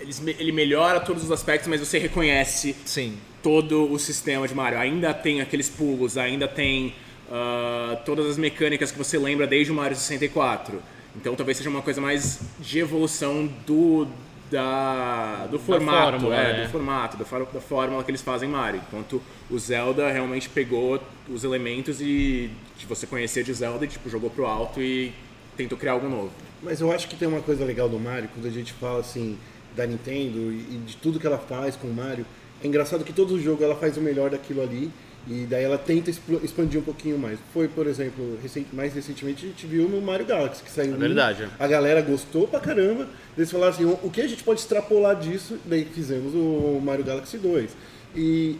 [0.00, 3.16] eles ele melhora todos os aspectos, mas você reconhece Sim.
[3.42, 4.78] todo o sistema de Mario.
[4.78, 6.94] Ainda tem aqueles pulos, ainda tem
[7.30, 10.80] ah, todas as mecânicas que você lembra desde o Mario 64.
[11.16, 14.06] Então talvez seja uma coisa mais de evolução do
[14.50, 16.64] da, do formato, fórmula, é, né?
[16.64, 18.80] do formato, da, for- da fórmula que eles fazem em Mario.
[18.88, 24.10] Enquanto o Zelda realmente pegou os elementos e que você conhecia de Zelda e tipo,
[24.10, 25.12] jogou pro alto e
[25.56, 26.32] tentou criar algo novo.
[26.62, 29.38] Mas eu acho que tem uma coisa legal do Mario, quando a gente fala assim
[29.76, 32.26] da Nintendo e de tudo que ela faz com o Mario,
[32.62, 34.90] é engraçado que todo jogo ela faz o melhor daquilo ali
[35.28, 37.38] e daí ela tenta expandir um pouquinho mais.
[37.52, 38.38] Foi, por exemplo,
[38.72, 41.46] mais recentemente a gente viu no Mario Galaxy, que saiu É um, verdade.
[41.58, 43.06] a galera gostou pra caramba.
[43.36, 45.58] Eles falaram assim, o que a gente pode extrapolar disso?
[45.66, 47.70] Daí fizemos o Mario Galaxy 2.
[48.16, 48.56] E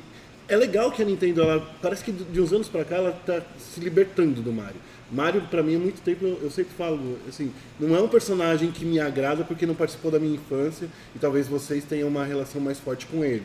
[0.51, 3.41] é legal que a Nintendo, ela parece que de uns anos pra cá, ela tá
[3.59, 4.81] se libertando do Mario.
[5.11, 8.71] Mario, pra mim, há muito tempo, eu, eu sempre falo, assim, não é um personagem
[8.71, 12.61] que me agrada porque não participou da minha infância e talvez vocês tenham uma relação
[12.61, 13.45] mais forte com ele.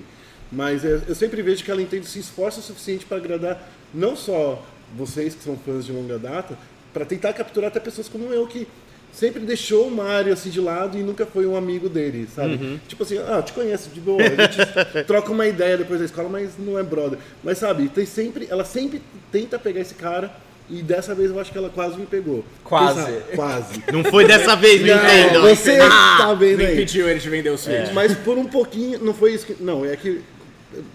[0.52, 4.16] Mas é, eu sempre vejo que a Nintendo se esforça o suficiente para agradar não
[4.16, 4.64] só
[4.96, 6.58] vocês que são fãs de longa data,
[6.94, 8.68] para tentar capturar até pessoas como eu que
[9.16, 12.80] sempre deixou o Mario assim de lado e nunca foi um amigo dele, sabe?
[12.88, 14.58] Tipo assim, ah, eu te conheço de boa, a gente
[15.08, 17.18] troca uma ideia depois da escola, mas não é brother.
[17.44, 19.02] Mas sabe, tem sempre, ela sempre
[19.32, 20.32] tenta pegar esse cara
[20.70, 22.44] E dessa vez eu acho que ela quase me pegou.
[22.64, 23.02] Quase.
[23.02, 23.22] Sabe?
[23.36, 23.84] Quase.
[23.94, 25.42] Não foi dessa vez, Nintendo.
[25.42, 26.74] Não, você tá vendo Não aí.
[26.74, 27.92] impediu ele de vender o Switch.
[27.94, 29.62] Mas por um pouquinho, não foi isso que.
[29.62, 30.22] Não, é que.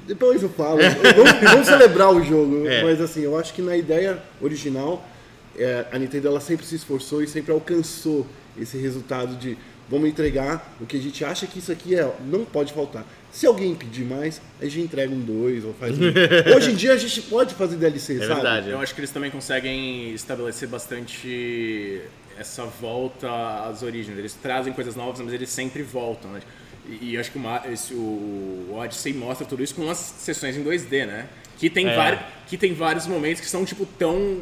[0.07, 0.79] Depois eu falo.
[1.17, 2.67] vamos, vamos celebrar o jogo.
[2.69, 2.83] É.
[2.83, 5.09] Mas assim, eu acho que na ideia original,
[5.57, 8.27] é, a Nintendo ela sempre se esforçou e sempre alcançou
[8.59, 9.57] esse resultado de
[9.89, 13.05] vamos entregar o que a gente acha que isso aqui é, não pode faltar.
[13.33, 16.03] Se alguém pedir mais, a gente entrega um dois ou faz um.
[16.57, 18.35] Hoje em dia a gente pode fazer DLC, É sabe?
[18.35, 18.71] verdade.
[18.71, 22.01] Eu acho que eles também conseguem estabelecer bastante
[22.39, 23.29] essa volta
[23.69, 24.17] às origens.
[24.19, 26.41] Eles trazem coisas novas, mas eles sempre voltam, né?
[26.89, 30.65] E, e acho que o, esse, o Odyssey mostra tudo isso com umas sessões em
[30.65, 31.29] 2D, né?
[31.61, 31.95] Que tem, É.
[31.95, 32.19] vari-
[32.49, 34.39] que tem vários momentos que são, tipo, tão,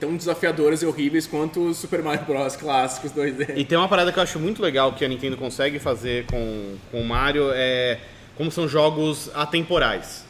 [0.00, 2.56] tão desafiadores e horríveis quanto os Super Mario Bros.
[2.56, 3.52] clássicos 2D.
[3.56, 6.74] E tem uma parada que eu acho muito legal que a Nintendo consegue fazer com,
[6.90, 7.98] com o Mario, é
[8.34, 10.24] como são jogos atemporais.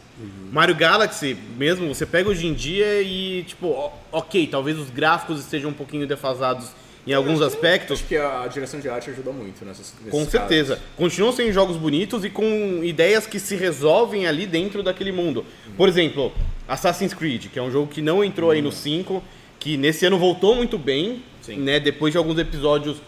[0.52, 5.70] Mario Galaxy, mesmo, você pega hoje em dia e, tipo, ok, talvez os gráficos estejam
[5.70, 6.68] um pouquinho defasados
[7.06, 10.30] em alguns aspectos, Acho que a direção de arte ajuda muito nessas com casos.
[10.30, 10.80] certeza.
[10.96, 15.44] Continuam sendo jogos bonitos e com ideias que se resolvem ali dentro daquele mundo.
[15.76, 16.32] Por exemplo,
[16.68, 19.22] Assassin's Creed, que é um jogo que não entrou aí no 5,
[19.58, 21.56] que nesse ano voltou muito bem, Sim.
[21.56, 21.80] né?
[21.80, 22.98] Depois de alguns episódios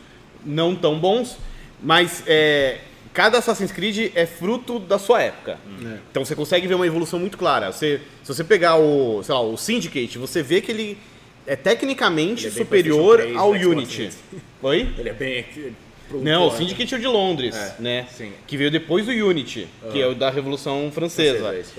[0.45, 1.39] não tão bons,
[1.81, 2.79] mas é,
[3.13, 5.59] cada Assassin's Creed é fruto da sua época.
[5.85, 5.99] É.
[6.11, 7.71] Então você consegue ver uma evolução muito clara.
[7.73, 10.99] Você, se você pegar o, sei lá, o Syndicate, você vê que ele
[11.47, 13.97] é tecnicamente é superior PlayStation 3, ao Unity.
[13.97, 14.19] 3.
[14.63, 14.95] Oi?
[14.99, 15.45] Ele é bem...
[16.23, 18.07] Não, o Syndicate é o de Londres, É, né?
[18.15, 18.33] sim.
[18.47, 21.39] Que veio depois do Unity, que é o da Revolução Francesa.
[21.39, 21.73] Francesa, é isso.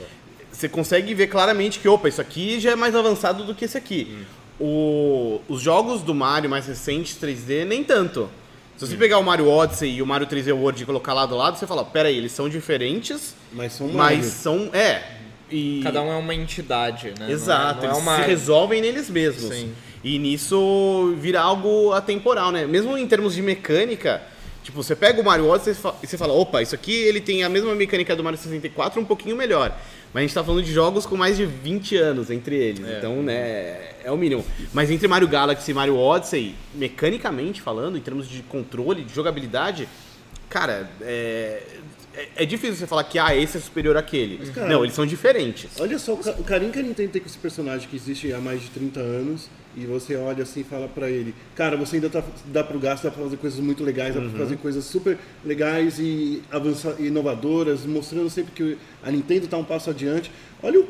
[0.51, 3.77] Você consegue ver claramente que, opa, isso aqui já é mais avançado do que esse
[3.77, 4.25] aqui.
[4.59, 8.29] O- os jogos do Mario mais recentes 3D, nem tanto.
[8.77, 11.37] Se você pegar o Mario Odyssey e o Mario 3D World e colocar lado a
[11.37, 14.69] lado, você fala, pera aí, eles são diferentes, Mas são mas são...
[14.73, 15.14] É.
[15.49, 15.81] E...
[15.83, 17.31] Cada um é uma entidade, né?
[17.31, 18.15] Exato, Não é, não é eles uma...
[18.15, 19.53] se resolvem neles mesmos.
[19.53, 19.73] Sim.
[20.03, 22.65] E nisso vira algo atemporal, né?
[22.65, 24.21] Mesmo em termos de mecânica,
[24.63, 27.49] tipo, você pega o Mario Odyssey e você fala, opa, isso aqui ele tem a
[27.49, 29.75] mesma mecânica do Mario 64, um pouquinho melhor.
[30.13, 33.21] Mas a gente tá falando de jogos com mais de 20 anos entre eles, então,
[33.21, 34.45] né, é o mínimo.
[34.73, 39.89] Mas entre Mario Galaxy e Mario Odyssey, mecanicamente falando, em termos de controle, de jogabilidade,
[40.47, 41.63] cara, é...
[42.17, 44.37] é- É difícil você falar que ah, esse é superior àquele.
[44.51, 45.69] cara, Não, eles são diferentes.
[45.79, 48.31] Olha só o ca- o carinho que a Nintendo tem com esse personagem que existe
[48.33, 51.97] há mais de 30 anos e você olha assim e fala pra ele, cara, você
[51.97, 54.29] ainda tá, dá pro gasto, dá pra fazer coisas muito legais, dá Uhum.
[54.29, 59.63] pra fazer coisas super legais e avança, inovadoras, mostrando sempre que a Nintendo tá um
[59.65, 60.31] passo adiante.
[60.63, 60.87] Olha o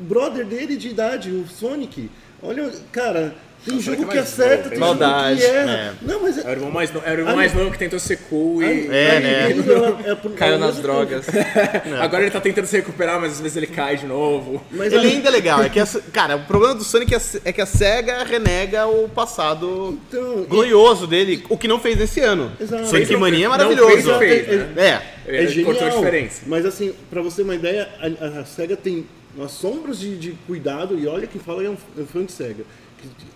[0.00, 2.10] brother dele de idade, o Sonic.
[2.42, 5.70] Olha, cara, tem jogo é que acerta, novo, tem bem jogo Maldade, que erra.
[5.72, 5.92] é.
[6.02, 7.00] Não, mas Era o irmão mais, no...
[7.04, 8.86] Era o irmão mais novo que tentou ser cool e...
[8.88, 10.10] É, né?
[10.10, 11.26] É por- Caiu nas drogas.
[12.00, 14.62] Agora ele tá tentando se recuperar, mas às vezes ele cai de novo.
[14.70, 15.62] Mas Ele ainda é legal.
[15.62, 19.08] É que a- cara, o problema do Sonic é, é que a SEGA renega o
[19.08, 22.52] passado Então, e- glorioso dele, o que não fez esse ano.
[22.60, 22.86] Exato.
[22.86, 24.08] Sonic Fez, Mania é maravilhoso.
[24.12, 24.72] não fez, né?
[24.76, 25.14] É.
[25.26, 25.66] É Ele genial.
[25.72, 26.42] cortou a diferença.
[26.46, 30.32] Mas assim, pra você ter uma ideia, a, a SEGA tem umas sombras de, de
[30.46, 32.64] cuidado, e olha quem fala é um, é um fã de SEGA.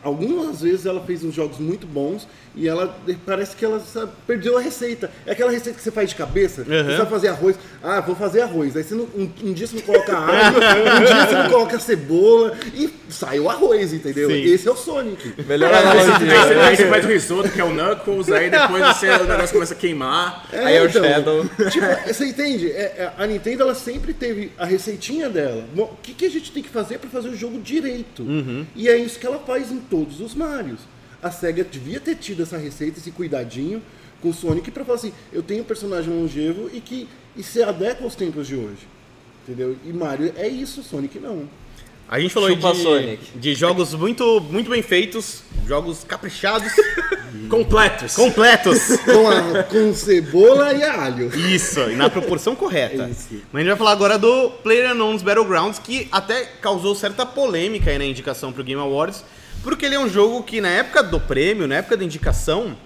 [0.03, 4.57] Algumas vezes ela fez uns jogos muito bons e ela parece que ela sabe, perdeu
[4.57, 5.11] a receita.
[5.27, 7.57] É aquela receita que você faz de cabeça, você sabe fazer arroz.
[7.83, 8.77] Ah, vou fazer arroz.
[8.77, 10.57] Aí você não- um, um dia você não coloca alho,
[11.03, 14.29] um dia você não coloca cebola e sai o arroz, entendeu?
[14.31, 14.43] Sim.
[14.43, 15.35] Esse é o Sonic.
[15.47, 16.67] Melhor Aí você, analogia.
[16.69, 19.75] aí você faz o risoto, que é o Knuckles, aí depois você, o negócio começa
[19.75, 20.47] a queimar.
[20.53, 21.45] É, Aí é o então, Shadow.
[21.71, 22.71] Tipo, você entende?
[22.71, 25.65] É, é, a Nintendo ela sempre teve a receitinha dela.
[25.75, 28.25] Bom, o que, que a gente tem que fazer para fazer o jogo direito?
[28.75, 30.81] E é isso que ela faz em todos os Marios.
[31.23, 33.83] A SEGA devia ter tido essa receita, esse cuidadinho
[34.23, 37.63] com o Sonic para falar assim: eu tenho um personagem longevo e que e se
[37.63, 38.87] adequa aos tempos de hoje.
[39.47, 39.77] Entendeu?
[39.85, 41.49] E Mario é isso, Sonic não.
[42.11, 43.39] A gente falou Chupa de, Sonic.
[43.39, 46.73] de jogos muito, muito bem feitos, jogos caprichados,
[47.51, 48.15] Completos.
[48.17, 48.97] completos.
[49.05, 51.29] Com, a- com cebola e alho.
[51.37, 53.05] Isso, e na proporção correta.
[53.05, 53.29] É isso.
[53.53, 57.99] Mas a gente vai falar agora do PlayerUnknown's Battlegrounds, que até causou certa polêmica aí
[57.99, 59.23] na indicação pro Game Awards,
[59.63, 62.77] porque ele é um jogo que na época do prêmio, na época da indicação,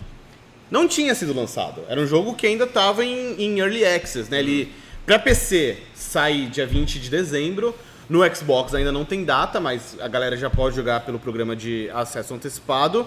[0.71, 1.83] não tinha sido lançado.
[1.89, 4.39] Era um jogo que ainda estava em, em Early Access, né?
[4.41, 4.73] Ele,
[5.05, 7.75] pra PC, sai dia 20 de dezembro.
[8.09, 11.89] No Xbox ainda não tem data, mas a galera já pode jogar pelo programa de
[11.91, 13.07] acesso antecipado.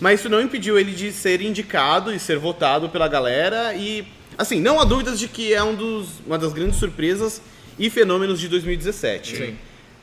[0.00, 3.74] Mas isso não impediu ele de ser indicado e ser votado pela galera.
[3.74, 7.40] E, assim, não há dúvidas de que é um dos, uma das grandes surpresas
[7.78, 9.36] e fenômenos de 2017.
[9.36, 9.56] Sim.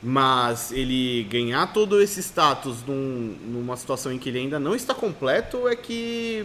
[0.06, 4.92] Mas ele ganhar todo esse status num- numa situação em que ele ainda não está
[4.94, 6.44] completo é que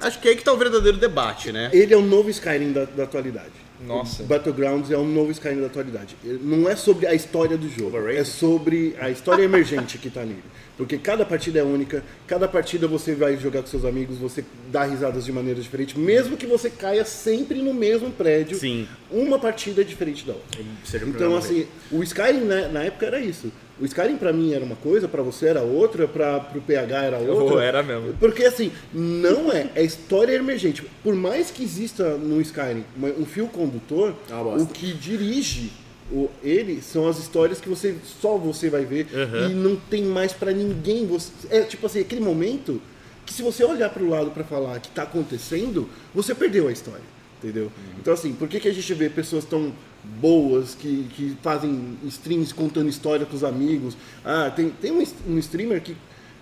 [0.00, 1.68] Acho que é aí que tá o verdadeiro debate, né?
[1.74, 3.52] Ele é o novo Skyrim da, da atualidade.
[3.86, 4.22] Nossa.
[4.22, 6.16] O Battlegrounds é um novo Skyrim da atualidade.
[6.42, 10.42] Não é sobre a história do jogo, é sobre a história emergente que tá nele.
[10.80, 14.82] Porque cada partida é única, cada partida você vai jogar com seus amigos, você dá
[14.84, 18.88] risadas de maneira diferente, mesmo que você caia sempre no mesmo prédio, Sim.
[19.10, 20.62] uma partida é diferente da outra.
[21.06, 23.52] Então, assim, o Skyrim né, na época era isso.
[23.78, 27.18] O Skyrim pra mim era uma coisa, pra você era outra, pra, pro PH era
[27.18, 27.56] outra.
[27.56, 28.14] Oh, era mesmo.
[28.18, 30.82] Porque assim, não é, é história emergente.
[31.02, 32.86] Por mais que exista no Skyrim
[33.18, 34.62] um fio condutor, bosta.
[34.62, 35.70] o que dirige
[36.12, 39.06] o, ele são as histórias que você só você vai ver
[39.48, 41.06] e não tem mais pra ninguém.
[41.06, 42.80] Você, é tipo assim, aquele momento
[43.24, 47.20] que se você olhar pro lado pra falar que tá acontecendo, você perdeu a história.
[47.38, 47.72] Entendeu?
[47.98, 49.72] Então, assim, por que, que a gente vê pessoas tão
[50.20, 53.96] boas que, que fazem streams contando história com os amigos?
[54.22, 55.96] Ah, tem, tem um, um streamer que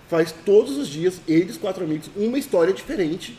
[0.08, 3.38] faz todos os dias, eles, quatro amigos, uma história diferente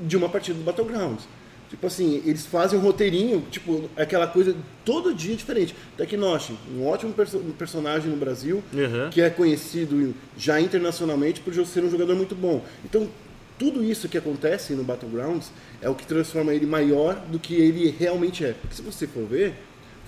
[0.00, 1.26] de uma partida do Battlegrounds.
[1.70, 5.74] Tipo assim, eles fazem um roteirinho, tipo, aquela coisa todo dia diferente.
[5.96, 9.08] Teknoshi, um ótimo perso- personagem no Brasil, Uhum.
[9.10, 12.64] que é conhecido já internacionalmente por ser um jogador muito bom.
[12.84, 13.08] Então,
[13.56, 17.94] tudo isso que acontece no Battlegrounds é o que transforma ele maior do que ele
[17.96, 18.52] realmente é.
[18.52, 19.54] Porque se você for ver,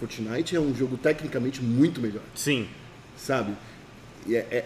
[0.01, 2.67] Fortnite é um jogo tecnicamente muito melhor Sim.
[3.17, 3.53] sabe?
[4.29, 4.65] É, é-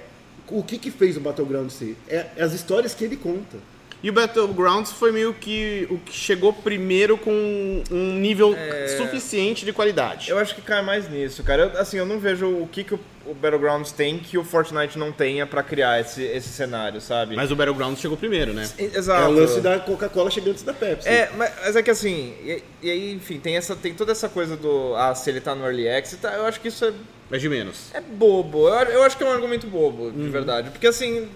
[0.49, 1.95] o que que fez o Battleground ser?
[2.09, 3.59] É, é as histórias que ele conta.
[4.03, 8.55] E o Battlegrounds foi meio que o que chegou primeiro com um nível
[8.97, 10.31] suficiente de qualidade.
[10.31, 11.63] Eu acho que cai mais nisso, cara.
[11.75, 14.99] Eu, assim, eu não vejo o que, que o, o Battlegrounds tem que o Fortnite
[14.99, 17.35] não tenha pra criar esse, esse cenário, sabe?
[17.35, 18.69] Mas o Battlegrounds chegou primeiro, né?
[18.79, 19.29] E- É Exato.
[19.31, 21.09] o lance da Coca-Cola chegando antes da Pepsi.
[21.09, 24.29] É, mas, mas é que assim, e, e aí, enfim, tem, essa, tem toda essa
[24.29, 24.95] coisa do.
[24.95, 26.93] Ah, se ele tá no Early Access, tá, eu acho que isso é,
[27.31, 27.91] Mas de menos.
[27.95, 28.69] é bobo.
[28.69, 30.13] Eu, eu acho que é um argumento bobo, Uhum.
[30.13, 30.71] de verdade.
[30.71, 31.29] Porque assim.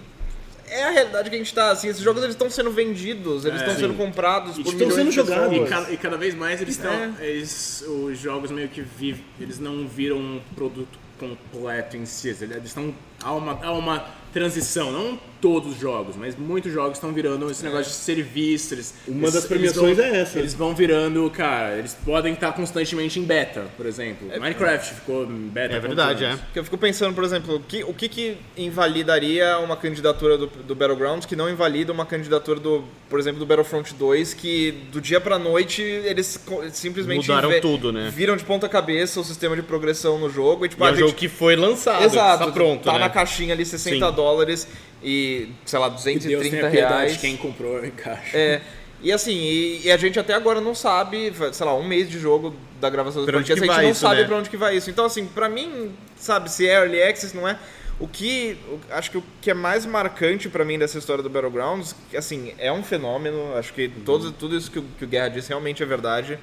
[0.70, 3.61] É a realidade que a gente tá, assim, esses jogos eles estão sendo vendidos, eles
[3.61, 5.56] estão sendo comprados por estão milhões sendo jogados.
[5.56, 6.92] E cada, e cada vez mais eles estão.
[6.92, 7.42] É.
[7.42, 9.24] Os jogos meio que vivem.
[9.40, 12.28] Eles não viram um produto completo em si.
[12.28, 12.94] Eles estão.
[13.22, 14.90] Há uma, há uma transição.
[14.90, 18.74] Não todos os jogos, mas muitos jogos estão virando esse negócio de serviço.
[18.74, 20.38] Eles, Uma eles- das premiações vão- é essa.
[20.38, 24.29] Eles vão virando, cara, eles podem estar constantemente em beta, por exemplo.
[24.29, 25.74] Minecraft ficou em beta.
[25.76, 26.37] É verdade, é.
[26.37, 30.46] Porque eu fico pensando, por exemplo, o que, o que, que invalidaria uma candidatura do,
[30.46, 35.00] do Battlegrounds que não invalida uma candidatura do, por exemplo, do Battlefront 2, que do
[35.00, 36.38] dia pra noite eles
[36.72, 38.11] simplesmente Mudaram tudo, né?
[38.14, 40.92] viram de ponta cabeça o sistema de progressão no jogo e tipo, E é a
[40.92, 42.98] um gente- jogo que foi lançado, Exato, tá pronto, tá né?
[43.00, 44.14] na caixinha ali 60 Sim.
[44.14, 44.66] dólares
[45.03, 47.13] e, sei lá, Deus tenha 230 piedade reais.
[47.13, 48.37] de quem comprou em caixa.
[48.37, 48.61] É,
[49.03, 52.19] e assim, e, e a gente até agora não sabe, sei lá, um mês de
[52.19, 54.27] jogo da gravação do podcast, a gente não isso, sabe né?
[54.27, 54.91] pra onde que vai isso.
[54.91, 57.59] Então, assim, pra mim, sabe, se é Early Access, não é.
[57.99, 58.59] O que.
[58.91, 62.73] acho que o que é mais marcante pra mim dessa história do Battlegrounds, assim, é
[62.73, 65.87] um fenômeno, acho que todo, tudo isso que o, que o Guerra disse realmente é
[65.87, 66.39] verdade.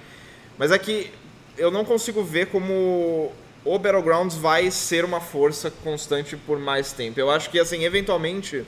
[0.58, 1.12] Mas é que
[1.58, 3.32] eu não consigo ver como
[3.68, 7.20] o Battlegrounds vai ser uma força constante por mais tempo.
[7.20, 8.66] Eu acho que, assim, eventualmente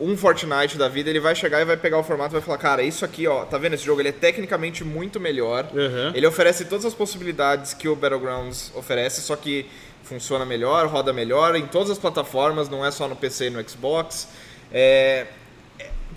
[0.00, 2.58] um Fortnite da vida, ele vai chegar e vai pegar o formato e vai falar,
[2.58, 4.00] cara, isso aqui, ó, tá vendo esse jogo?
[4.00, 5.68] Ele é tecnicamente muito melhor.
[5.74, 6.12] Uhum.
[6.14, 9.66] Ele oferece todas as possibilidades que o Battlegrounds oferece, só que
[10.04, 13.68] funciona melhor, roda melhor em todas as plataformas, não é só no PC e no
[13.68, 14.28] Xbox.
[14.72, 15.26] É,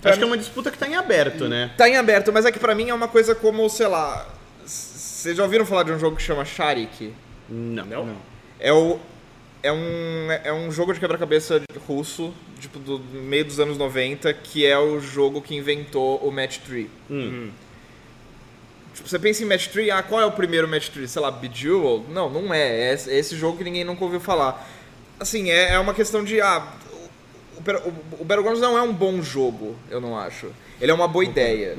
[0.04, 1.70] Acho que é uma disputa que tá em aberto, né?
[1.76, 4.26] Tá em aberto, mas é que pra mim é uma coisa como, sei lá,
[4.64, 7.12] vocês já ouviram falar de um jogo que chama Sharik?
[7.52, 7.84] Não.
[8.06, 8.16] Não?
[8.58, 8.98] É o
[9.62, 14.66] é um, é um jogo de quebra-cabeça russo, tipo, do meio dos anos 90, que
[14.66, 16.88] é o jogo que inventou o Match 3.
[18.94, 21.08] Tipo, você pensa em Match 3, ah, qual é o primeiro Match 3?
[21.10, 22.06] Sei lá, Bejeweled?
[22.10, 22.90] Não, não é.
[22.90, 24.68] É esse- é esse jogo que ninguém nunca ouviu falar.
[25.20, 26.66] Assim, é, é uma questão de, ah,
[27.56, 30.48] o, o, o, o Battlegrounds não é um bom jogo, eu não acho.
[30.80, 31.76] Ele é uma boa ideia.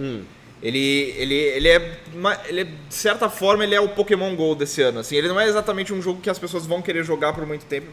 [0.64, 4.56] Ele, ele, ele, é, uma- ele é, de certa forma, ele é o Pokémon GO
[4.56, 5.00] desse ano.
[5.00, 7.66] Assim, ele não é exatamente um jogo que as pessoas vão querer jogar por muito
[7.66, 7.88] tempo.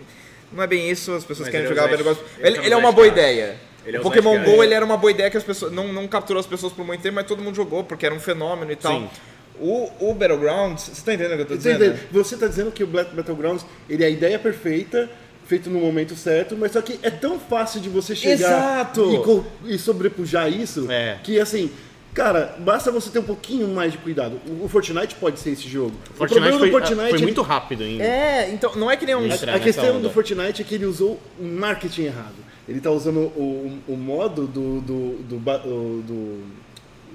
[0.53, 2.23] Não é bem isso, as pessoas Mas querem ele é jogar o Battlegrounds.
[2.23, 2.47] Zeitgeist.
[2.47, 3.57] Ele, Ele é ele é uma boa ideia.
[3.85, 4.39] Ele é o Pokémon.
[4.45, 6.87] GO ele era uma boa ideia que as pessoas não, não capturou as pessoas por
[6.87, 8.93] muito tempo, mas todo mundo jogou porque era um fenômeno e tal.
[9.01, 9.11] Sim.
[9.59, 11.99] O, o Battlegrounds, você tá entendendo o que eu tô Você, dizendo?
[12.13, 15.11] Você tá dizendo que o Black Battlegrounds ele é a ideia perfeita,
[15.47, 19.51] feito no momento certo, mas só que é tão fácil de você chegar Exato!
[19.67, 21.19] E, e sobrepujar isso É.
[21.25, 21.71] que assim.
[22.13, 24.41] Cara, basta você ter um pouquinho mais de cuidado.
[24.61, 25.95] O Fortnite pode ser esse jogo.
[26.15, 28.05] Fortnite o problema foi, do Fortnite foi é- muito rápido ainda.
[28.05, 29.27] É, então, não é que nem um...
[29.27, 29.45] Isso.
[29.45, 30.01] A nessa questão onda.
[30.01, 32.35] do Fortnite é que ele usou o marketing errado.
[32.69, 36.45] Ele tá usando o, o modo do, do, do- do-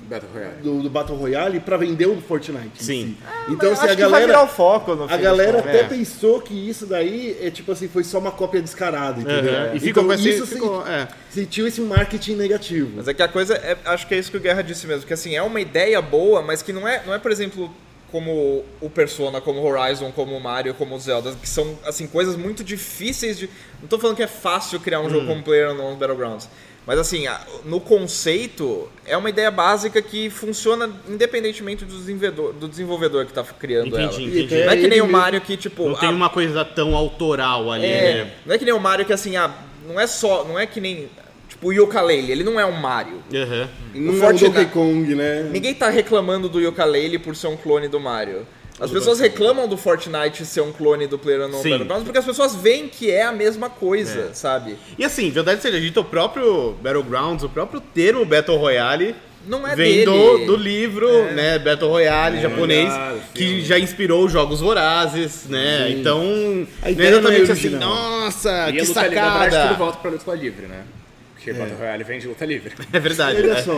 [0.06, 0.56] Battle Royale.
[0.62, 2.84] do, do Battle Royale pra vender o Fortnite.
[2.84, 3.18] Sim.
[3.18, 3.52] si.
[3.54, 4.44] Então, Mas assim, a que vai virar galera.
[4.44, 5.84] o foco no A galera das até É.
[5.84, 9.54] pensou que isso daí é tipo assim, foi só uma cópia descarada, entendeu?
[9.54, 9.76] Aham.
[9.76, 10.30] E ficou então, com esse.
[10.30, 11.08] isso ficou- se- é.
[11.30, 12.92] sentiu esse marketing negativo.
[12.96, 15.06] Mas é que a coisa, é- acho que é isso que o Guerra disse mesmo,
[15.06, 17.70] que assim, é uma ideia boa, mas que não é, não é por exemplo,
[18.12, 22.08] como o Persona, como o Horizon, como o Mario, como o Zelda, que são, assim,
[22.08, 23.50] coisas muito difíceis de...
[23.82, 26.48] Não tô falando que é fácil criar um jogo como PlayerUnknown's Battlegrounds,
[26.86, 27.26] mas assim,
[27.64, 33.44] no conceito, é uma ideia básica que funciona independentemente do desenvolvedor, do desenvolvedor que tá
[33.44, 34.40] criando Entendi, ela.
[34.40, 34.64] entendi.
[34.66, 35.88] Não é que nem o Mario que, tipo...
[35.90, 38.32] Não tem a- uma coisa tão autoral ali, é, né?
[38.46, 39.52] não é que nem o Mario que assim, ah,
[39.88, 41.10] não é só, não é que nem
[41.50, 43.22] tipo o Yooka-Laylee, ele não é um Mario.
[43.34, 43.70] Aham.
[43.94, 45.50] Não é o Donkey Kong, né?
[45.52, 48.46] Ninguém tá reclamando do Yooka-Laylee por ser um clone do Mario.
[48.80, 51.70] As pessoas reclamam do Fortnite ser um clone do PlayerUnknown's Sim.
[51.70, 54.78] Battlegrounds porque as pessoas veem que é a mesma coisa, sabe?
[55.00, 59.16] E assim, verdade seja dita, o próprio Battlegrounds, o próprio termo Battle Royale
[59.48, 60.06] Não é vem dele.
[60.06, 65.90] do, do livro, né, Battle Royale japonês, verdade, que já inspirou os Jogos Vorazes, né?
[65.92, 67.90] Então, A não é ideia não é exatamente assim, original.
[67.96, 69.74] nossa, E a que livre, na verdade, tudo sacada.
[69.76, 70.84] volta pra luta livre, né?
[71.46, 72.74] Porque Battle Royale vem de luta livre.
[72.92, 73.62] É verdade, Olha né?
[73.62, 73.78] só,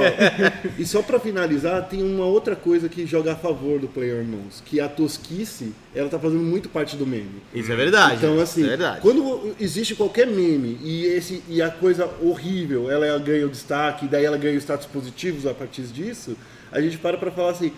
[0.77, 4.79] e só pra finalizar, tem uma outra coisa que joga a favor do PlayerUnknown's, que
[4.79, 7.41] a tosquice, ela tá fazendo muito parte do meme.
[7.53, 8.17] Isso é verdade.
[8.17, 9.01] Então, assim, isso é verdade.
[9.01, 14.07] quando existe qualquer meme e, esse, e a coisa horrível, ela ganha o destaque, e
[14.07, 16.37] daí ela ganha os status positivos a partir disso,
[16.71, 17.71] a gente para pra falar assim,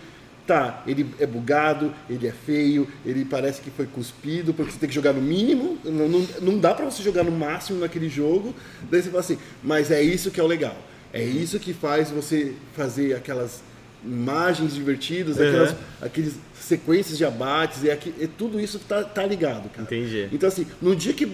[0.50, 4.88] tá, ele é bugado, ele é feio, ele parece que foi cuspido, porque você tem
[4.88, 8.52] que jogar no mínimo, não, não, não dá pra você jogar no máximo naquele jogo,
[8.90, 10.76] daí você fala assim, mas é isso que é o legal.
[11.12, 13.62] É isso que faz você fazer aquelas
[14.04, 15.46] imagens divertidas, Uhum.
[15.48, 19.82] aquelas aqueles sequências de abates, aqui, e tudo isso tá, tá ligado, cara.
[19.82, 20.28] Entendi.
[20.32, 21.26] Então, assim, no dia que,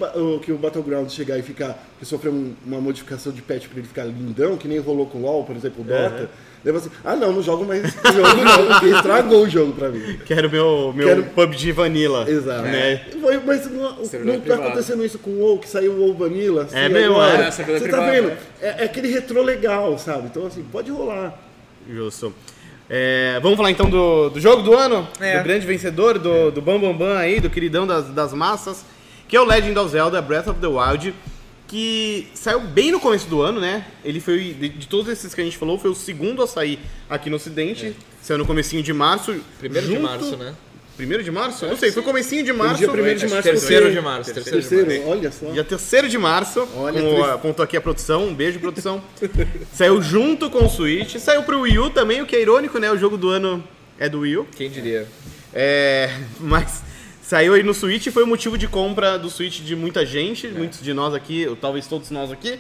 [0.43, 3.87] que o Battleground chegar e ficar, que sofrer um- uma modificação de patch pra ele
[3.89, 6.29] ficar lindão, que nem rolou com o LoL, por exemplo, o Dota,
[6.67, 9.89] daí você, ah não, não jogo mais esse jogo não, porque estragou o jogo pra
[9.89, 10.19] mim.
[10.27, 12.29] Quero meu, meu Quero- PUBG Vanilla.
[12.29, 12.63] Exato.
[12.63, 13.03] Né?
[13.21, 14.63] Foi- mas não, Servidor não tá privado.
[14.69, 16.63] acontecendo isso com o WoW, que saiu o WoW Vanilla.
[16.65, 17.45] assim, É mesmo, agora.
[17.45, 18.29] é, Você tá vendo?
[18.29, 18.37] né?
[18.61, 20.27] É, é aquele retrô legal, sabe?
[20.27, 21.33] Então, assim, pode rolar.
[21.91, 22.35] Justo.
[22.89, 25.07] É, vamos falar então do, do jogo do ano?
[25.21, 25.39] É.
[25.39, 28.85] Do grande vencedor, do, do Bam Bam Bam aí, do queridão das, das massas,
[29.29, 31.13] que é o Legend of Zelda Breath of the Wild,
[31.69, 33.85] que saiu bem no começo do ano, né?
[34.05, 36.79] Ele foi, de, de todos esses que a gente falou, foi o segundo a sair
[37.11, 37.95] aqui no ocidente.
[38.23, 39.35] Saiu no comecinho de março.
[39.59, 40.55] Primeiro de junto- março, né?
[40.97, 41.65] Primeiro de março?
[41.67, 42.79] Eu não sei, foi comecinho de março.
[42.79, 43.43] dia primeiro de março.
[43.43, 45.11] Terceiro de março, terceiro de Terceiro, março.
[45.21, 45.51] olha só.
[45.53, 47.31] Dia 3 de março, Olha, como triste.
[47.33, 49.03] apontou aqui a produção, um beijo produção.
[49.75, 52.91] saiu junto com o Switch, saiu pro Wii U também, o que é irônico, né?
[52.91, 53.63] O jogo do ano
[53.99, 54.47] é do Wii U.
[54.57, 55.07] Quem diria?
[55.53, 56.83] É, mas
[57.27, 60.07] saiu aí no Switch e foi o motivo de compra do Switch de muita É.
[60.07, 62.51] gente, muitos de nós aqui, ou talvez todos nós aqui.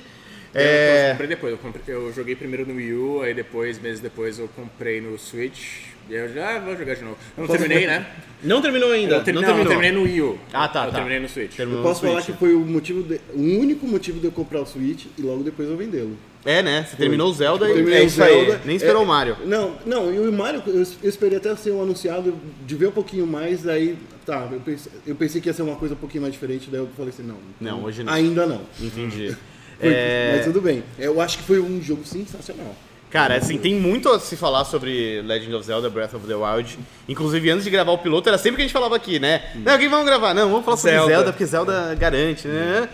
[0.55, 4.01] Eu É, comprei depois, eu, comprei- eu joguei primeiro no Wii U, aí depois, meses
[4.01, 5.83] depois, eu comprei no Switch.
[6.09, 7.17] E eu já vou jogar de novo.
[7.37, 8.07] Eu não terminei, né?
[8.43, 9.81] não terminou ainda, Eu ter- não não, eu terminou.
[9.83, 10.39] terminei no Wii U.
[10.53, 10.95] Ah, tá, Eu tá.
[10.97, 11.55] terminei no Switch.
[11.57, 12.27] Terminou Eu posso falar Switch.
[12.37, 15.43] que foi o motivo, de- o único motivo de eu comprar o Switch e logo
[15.43, 16.17] depois eu vendê-lo.
[16.47, 16.87] É, né?
[16.89, 18.57] Você terminou o Zelda e é isso aí.
[18.65, 19.37] Nem esperou É, o Mario.
[19.45, 22.35] Não, não, e o Mario, eu eu esperei até ser um anunciado,
[22.67, 25.77] de ver um pouquinho mais, daí, tá, eu pensei, eu pensei que ia ser uma
[25.77, 27.37] coisa um pouquinho mais diferente, daí eu falei assim, não.
[27.61, 28.13] Não, hoje não.
[28.13, 28.61] Ainda não.
[28.81, 29.37] Entendi.
[29.79, 30.83] Foi- É, Mas tudo bem.
[30.99, 32.75] Eu acho que foi um jogo sensacional.
[33.11, 36.79] Cara, assim, tem muito a se falar sobre Legend of Zelda Breath of the Wild.
[37.09, 39.43] Inclusive, antes de gravar o piloto, era sempre que a gente falava aqui, né?
[39.55, 40.35] Não, quem vamos gravar?
[40.35, 41.13] Não, vamos falar sobre Zelda.
[41.15, 42.89] Zelda, porque Zelda garante, né?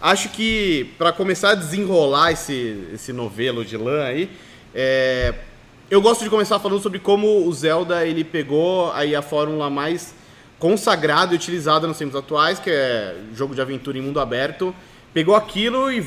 [0.00, 4.30] Acho que pra começar a desenrolar esse, esse novelo de lã aí,
[4.74, 5.34] é,
[5.90, 10.14] eu gosto de começar falando sobre como o Zelda ele pegou aí a fórmula mais
[10.58, 14.74] consagrada e utilizada nos tempos atuais, que é jogo de aventura em mundo aberto,
[15.14, 15.98] pegou aquilo e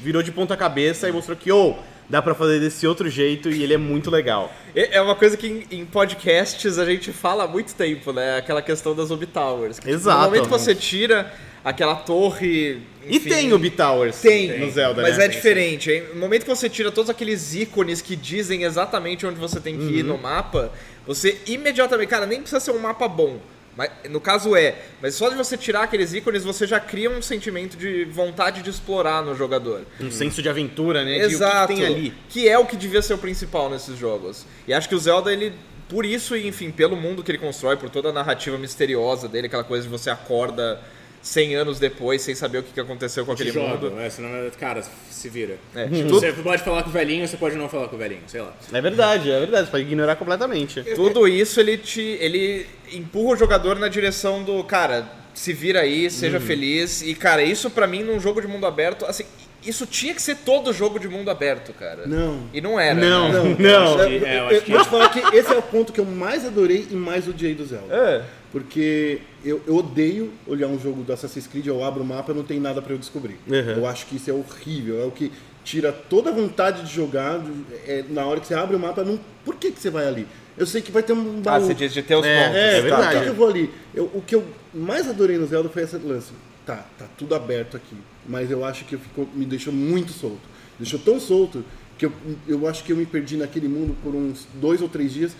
[0.00, 1.76] virou de ponta cabeça e mostrou que, ô,
[2.08, 4.52] dá pra fazer desse outro jeito e ele é muito legal.
[4.74, 8.38] É é uma coisa que em, podcasts a gente fala há muito tempo, né?
[8.38, 9.78] Aquela questão das Obi Towers.
[9.78, 10.18] Que, tipo, Exato.
[10.18, 11.32] No momento que você tira
[11.64, 12.80] aquela torre.
[13.06, 15.24] E enfim, tem o B-Towers Tem, no Zelda, mas né?
[15.26, 15.90] é diferente.
[15.90, 16.04] hein?
[16.14, 19.84] No momento que você tira todos aqueles ícones que dizem exatamente onde você tem que
[19.84, 20.16] ir Uhum.
[20.16, 20.72] no mapa,
[21.06, 23.38] você imediatamente, cara, nem precisa ser um mapa bom.
[23.76, 27.20] Mas, no caso é, mas só de você tirar aqueles ícones, você já cria um
[27.20, 29.82] sentimento de vontade de explorar no jogador.
[30.00, 31.18] Um senso de aventura, né?
[31.18, 31.72] de o que Exato.
[31.72, 32.14] que tem ali.
[32.28, 34.46] Que é o que devia ser o principal nesses jogos.
[34.66, 35.52] E acho que o Zelda, ele.
[35.88, 39.64] Por isso, enfim, pelo mundo que ele constrói, por toda a narrativa misteriosa dele, aquela
[39.64, 40.80] coisa de você acorda
[41.24, 43.98] 100 anos depois sem saber o que que aconteceu com aquele joga, mundo.
[43.98, 44.28] é, senão,
[44.60, 45.56] cara, se vira.
[45.74, 47.98] É, Tipo, tudo, Você pode falar com o velhinho, você pode não falar com o
[47.98, 48.52] velhinho, sei lá.
[48.72, 49.64] É verdade, é verdade.
[49.66, 50.82] Você pode ignorar completamente.
[50.94, 52.02] tudo isso ele te.
[52.20, 57.00] ele empurra o jogador na direção do, cara, se vira aí, seja feliz.
[57.00, 59.24] E, cara, isso pra mim num jogo de mundo aberto, assim.
[59.66, 62.06] isso tinha que ser todo jogo de mundo aberto, cara.
[62.06, 62.50] Não.
[62.52, 62.94] E não era.
[63.00, 63.32] Não.
[63.32, 63.56] né?
[63.58, 63.98] Não, Não.
[64.02, 65.90] Eu, É, eu eu- acho eu que- vou te falar que esse é o ponto
[65.90, 67.86] que eu mais adorei e mais odiei do Zelda.
[67.94, 68.22] É.
[68.54, 72.36] Porque eu, eu odeio olhar um jogo do Assassin's Creed, eu abro o mapa e
[72.36, 73.36] não tem nada pra eu descobrir.
[73.48, 73.54] Uhum.
[73.78, 75.32] Eu acho que isso é horrível, é o que
[75.64, 77.42] tira toda a vontade de jogar.
[77.84, 80.24] é, na hora que você abre o mapa, não, por que, que você vai ali?
[80.56, 81.62] Eu sei que vai ter um Ah, baú.
[81.66, 82.56] você diz de ter os É, pontos.
[82.56, 83.02] É, É tá, verdade.
[83.02, 83.70] por que que eu vou ali?
[83.92, 86.30] Eu- o que eu mais adorei no Zelda foi esse lance.
[86.64, 87.96] Tá, tá tudo aberto aqui,
[88.28, 90.54] mas eu acho que ficou, me deixou muito solto.
[90.78, 91.64] Deixou tão solto
[92.08, 95.12] que eu, eu acho que eu me perdi naquele mundo por uns dois ou três
[95.12, 95.32] dias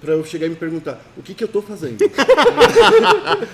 [0.00, 1.98] para eu chegar e me perguntar o que, que eu tô fazendo.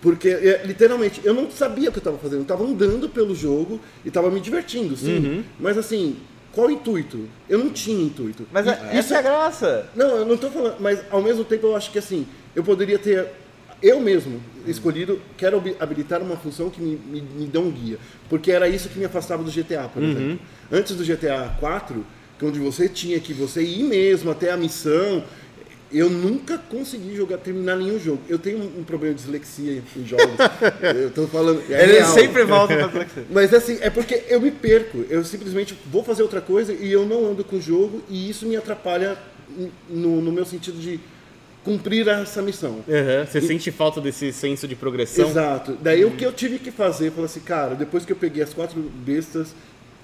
[0.00, 2.40] Porque, é, literalmente, eu não sabia o que eu estava fazendo.
[2.40, 5.44] Eu estava andando pelo jogo e estava me divertindo, sim.
[5.58, 6.16] Mas assim,
[6.52, 7.26] qual o intuito?
[7.48, 8.46] Eu não tinha intuito.
[8.52, 9.86] Mas E- é- essa é a graça.
[9.96, 12.98] não, eu não tô falando, mas ao mesmo tempo eu acho que assim, eu poderia
[12.98, 13.26] ter,
[13.82, 14.40] eu mesmo,
[14.70, 17.98] escolhido, quero habi- habilitar uma função que me, me, me dê um guia.
[18.28, 20.38] Porque era isso que me afastava do GTA, por exemplo.
[20.70, 22.04] Antes do GTA 4,
[22.38, 25.22] que onde você tinha que você ir mesmo até a missão,
[25.92, 28.20] eu nunca consegui jogar, terminar nenhum jogo.
[28.28, 30.26] Eu tenho um, um problema de dislexia em jogos.
[31.00, 31.62] eu tô falando.
[31.70, 32.12] é Ele real.
[32.12, 33.24] sempre volta pra flexão.
[33.30, 35.04] Mas assim, é porque eu me perco.
[35.08, 38.46] Eu simplesmente vou fazer outra coisa e eu não ando com o jogo e isso
[38.46, 39.16] me atrapalha
[39.88, 40.98] no, no meu sentido de
[41.66, 42.84] cumprir essa missão.
[42.86, 43.26] Uhum.
[43.28, 45.28] Você sente falta desse senso de progressão?
[45.28, 45.76] Exato.
[45.82, 48.54] Daí o que eu tive que fazer, falei assim, cara, depois que eu peguei as
[48.54, 49.52] quatro bestas,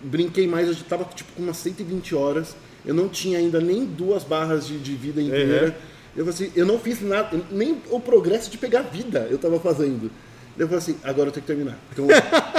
[0.02, 3.84] brinquei mais, eu já tava tipo com umas 120 horas, eu não tinha ainda nem
[3.84, 5.76] duas barras de, de vida inteira.
[6.16, 9.60] Eu falei assim, eu não fiz nada, nem o progresso de pegar vida eu tava
[9.60, 10.10] fazendo.
[10.58, 11.78] Eu falei assim, agora eu tenho que terminar.
[11.92, 12.06] Então,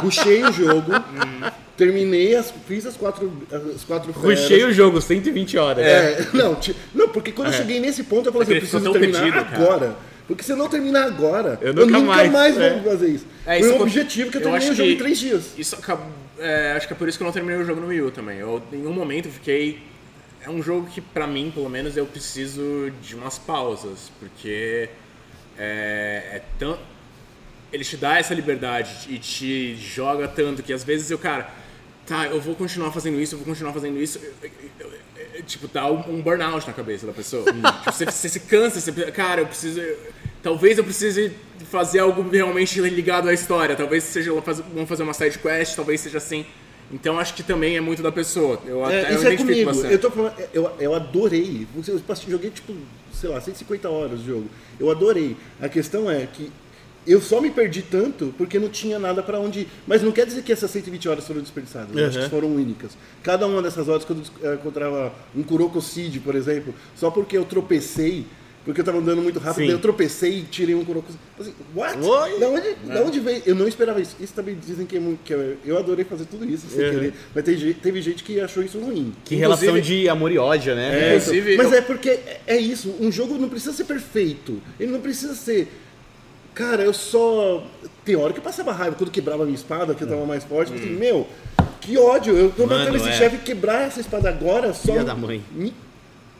[0.01, 0.91] puxei o jogo,
[1.77, 4.63] terminei, as, fiz as quatro, as quatro feras.
[4.69, 5.85] o jogo, 120 horas.
[5.85, 8.61] É, não, ti- não, porque quando eu cheguei nesse ponto, eu falei assim, É eu
[8.61, 9.55] preciso terminar perdido, cara.
[9.55, 9.95] agora.
[10.27, 12.79] Porque se eu não terminar agora, Eu nunca mais, vou é.
[12.81, 13.25] fazer isso.
[13.45, 15.19] É, Foi isso um acon- objetivo que eu eu terminei o jogo que- em três
[15.19, 15.43] dias.
[15.57, 16.07] Isso acabou.
[16.39, 18.11] é, acho que é por isso que eu não terminei o jogo no Wii U
[18.11, 18.39] também.
[18.39, 19.81] Eu, em um momento, eu fiquei.
[20.41, 24.11] É um jogo que, pra mim, pelo menos, eu preciso de umas pausas.
[24.19, 24.89] Porque.
[25.57, 26.77] É, é tão.
[27.73, 31.49] Ele te dá essa liberdade e te joga tanto que às vezes eu, cara,
[32.05, 34.19] tá, eu vou continuar fazendo isso, eu vou continuar fazendo isso.
[34.41, 34.49] eu-
[34.79, 34.91] eu-
[35.35, 37.43] eu- tipo, dá um, um burnout na cabeça da pessoa.
[37.51, 39.81] tipo, você, você se cansa, você, cara, eu preciso.
[40.43, 41.31] Talvez eu precise
[41.71, 43.75] fazer algo realmente ligado à história.
[43.75, 46.45] Talvez seja vamos fazer uma side quest, talvez seja assim.
[46.91, 48.61] Então acho que também é muito da pessoa.
[48.67, 49.71] Eu, É, até, isso é comigo.
[49.85, 51.65] Eu, tô falando, eu, eu adorei.
[51.75, 52.75] Eu joguei, tipo,
[53.13, 54.47] sei lá, 150 horas de jogo.
[54.79, 55.35] Eu adorei.
[55.61, 56.51] A questão é que
[57.07, 59.67] eu só me perdi tanto porque não tinha nada pra onde ir.
[59.87, 61.95] Mas não quer dizer que essas 120 horas foram desperdiçadas.
[61.95, 62.23] Eu acho Uhum.
[62.25, 62.91] que foram únicas.
[63.21, 67.45] Cada uma dessas horas, quando eu encontrava um Kuroko Seed, por exemplo, só porque eu
[67.45, 68.25] tropecei.
[68.65, 71.19] Porque eu tava andando muito rápido, eu tropecei e tirei um Kuroko Seed.
[71.37, 71.97] Assim, what?
[71.97, 72.39] Oi?
[72.39, 73.41] Da onde, da onde veio?
[73.45, 74.15] Eu não esperava isso.
[74.21, 75.19] Isso também dizem que é muito.
[75.25, 76.91] Que eu, eu adorei fazer tudo isso sem Uhum.
[76.91, 77.13] querer.
[77.35, 79.13] Mas gente- teve gente que achou isso ruim.
[79.25, 80.97] Que relação Inclusive- de amor e ódio, né?
[81.11, 83.83] É, Inclusive, então, mas eu- é porque é- é isso, um jogo não precisa ser
[83.83, 84.61] perfeito.
[84.79, 85.67] Ele não precisa ser.
[86.53, 87.63] Cara, eu só.
[88.05, 90.43] Tem hora que eu passava raiva quando quebrava a minha espada, que eu tava mais
[90.43, 90.71] forte.
[90.73, 91.27] eu falei, meu,
[91.81, 92.35] que ódio!
[92.37, 92.67] Eu tô Hum.
[92.67, 93.13] Mano, matando esse é.
[93.13, 94.91] chefe quebrar essa espada agora só.
[94.93, 95.41] Filha da mãe.
[95.51, 95.73] Me-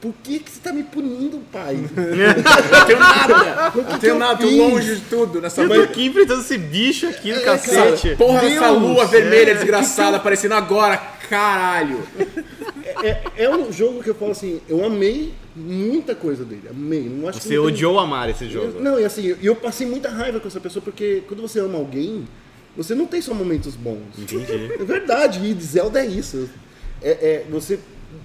[0.00, 1.76] Por que, que você tá me punindo, pai?
[1.96, 3.70] não tenho nada.
[3.72, 4.58] que Não que tenho eu nada, tô fiz?
[4.58, 5.84] longe de tudo nessa Eu tô vida.
[5.86, 8.14] aqui enfrentando esse bicho aqui no É, cacete.
[8.16, 9.06] Porra Deus, dessa lua é.
[9.06, 10.96] vermelha desgraçada aparecendo agora,
[11.28, 12.00] caralho.
[13.02, 16.62] é, é um jogo que eu falo assim, eu amei muita coisa dele.
[16.70, 17.02] Amei.
[17.08, 18.80] Não acho Você não tem- odiou amar esse jogo.
[18.80, 21.78] Não, e assim, eu, eu passei muita raiva com essa pessoa, porque quando você ama
[21.78, 22.26] alguém,
[22.76, 24.00] você não tem só momentos bons.
[24.18, 24.44] Entendi.
[24.80, 26.48] É verdade, e Zelda é isso.
[27.02, 27.78] É, é, você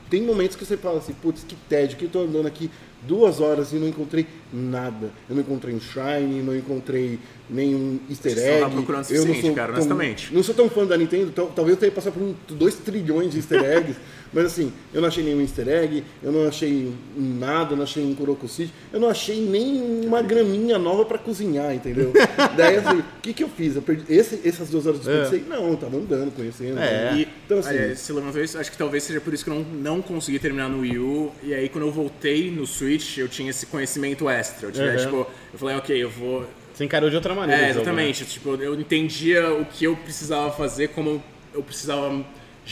[0.09, 2.69] tem momentos que você fala assim, putz, que tédio, que eu tô andando aqui
[3.07, 5.11] duas horas e não encontrei nada.
[5.29, 7.17] Eu não encontrei um shrine, não encontrei
[7.49, 8.59] nenhum easter Você egg.
[8.61, 10.33] tá procurando eu não sou cara, tão- honestamente.
[10.33, 13.31] Não sou tão fã da Nintendo, tal- talvez eu tenha passado por um, dois trilhões
[13.31, 13.97] de easter eggs,
[14.33, 18.03] mas assim, eu não achei nenhum easter egg, eu não achei nada, eu não achei
[18.03, 22.13] um Kuroko City, eu não achei nem uma graminha nova pra cozinhar, entendeu?
[22.55, 23.75] Daí assim, o que que eu fiz?
[23.75, 25.45] Eu perdi esse- essas duas horas de desperdicei?
[25.49, 26.79] Não, eu tava andando, conhecendo.
[26.79, 27.13] É.
[27.15, 28.13] E, Então, assim- aliás, se
[28.43, 30.99] isso, acho que talvez seja por isso que eu não, não consegui terminar no Wii
[30.99, 31.31] U.
[31.43, 34.67] E aí, quando eu voltei no Switch, eu tinha esse conhecimento extra.
[34.67, 34.97] Eu, tive, Uhum.
[34.97, 35.15] tipo,
[35.53, 36.45] eu falei, ok, eu vou.
[36.73, 37.61] Você encarou de outra maneira.
[37.61, 37.91] É, o jogo, né?
[37.91, 38.25] exatamente.
[38.25, 41.21] Tipo, eu entendia o que eu precisava fazer, como
[41.53, 42.23] eu precisava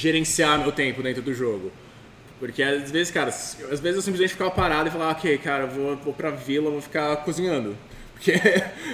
[0.02, 1.72] gerenciar meu tempo dentro do jogo.
[2.39, 5.95] Porque às vezes, cara, às vezes eu simplesmente ficava parado e falava, ok, cara, vou,
[5.98, 7.76] vou pra vila, vou ficar cozinhando.
[8.18, 8.34] Porque,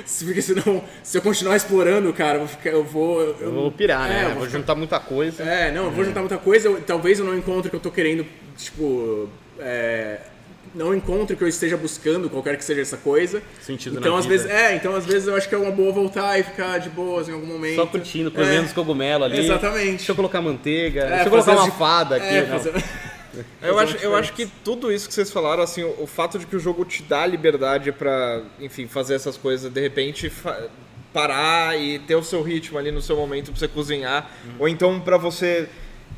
[0.05, 2.69] se- porque senão, se eu continuar explorando, cara, eu vou ficar.
[2.71, 3.21] Eu vou.
[3.21, 4.19] Eu, Eu vou pirar, É, né?
[4.23, 5.43] eu vou vou ficar- juntar muita coisa.
[5.43, 7.79] é, não, eu vou juntar muita coisa, eu- talvez eu não encontre o que eu
[7.79, 8.25] tô querendo,
[8.57, 9.29] tipo,
[9.59, 10.19] é,
[10.75, 13.41] não encontro o que eu esteja buscando, qualquer que seja essa coisa.
[13.61, 14.43] Sentido então, na às vida.
[14.43, 16.89] vezes, é, então às vezes eu acho que é uma boa voltar e ficar de
[16.89, 17.75] boas em algum momento.
[17.75, 18.61] Só curtindo, comendo É.
[18.61, 19.39] os cogumelos ali.
[19.39, 19.97] Exatamente.
[19.97, 22.25] Deixa eu colocar manteiga, É, deixa eu colocar uma as- fada aqui.
[22.25, 22.57] É, não.
[22.59, 22.73] fazer-
[23.63, 26.45] Eu acho, eu acho que tudo isso que vocês falaram, assim, o, o fato de
[26.45, 30.31] que o jogo te dá liberdade pra, enfim, fazer essas coisas, de repente
[31.11, 34.99] parar e ter o seu ritmo ali no seu momento pra você cozinhar, ou então
[34.99, 35.67] pra você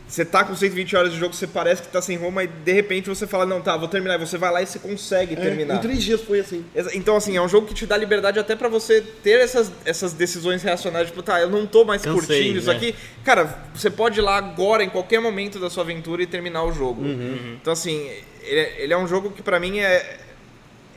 [0.07, 2.71] você tá com 120 horas de jogo, você parece que tá sem rumo, e de
[2.71, 5.37] repente você fala, não, tá, vou terminar, e você vai lá e você consegue É,
[5.37, 5.75] terminar.
[5.77, 6.63] em três dias foi assim.
[6.93, 10.13] Então, assim, é um jogo que te dá liberdade até pra você ter essas, essas
[10.13, 11.09] decisões reacionárias.
[11.09, 12.75] Tipo, tá, eu não tô mais Cansei, curtindo isso né?
[12.75, 12.95] aqui.
[13.23, 16.71] Cara, você pode ir lá agora, em qualquer momento da sua aventura e terminar o
[16.71, 17.01] jogo.
[17.01, 17.57] Uhum.
[17.59, 18.09] Então, assim,
[18.43, 20.17] ele, é- ele é um jogo que pra mim é,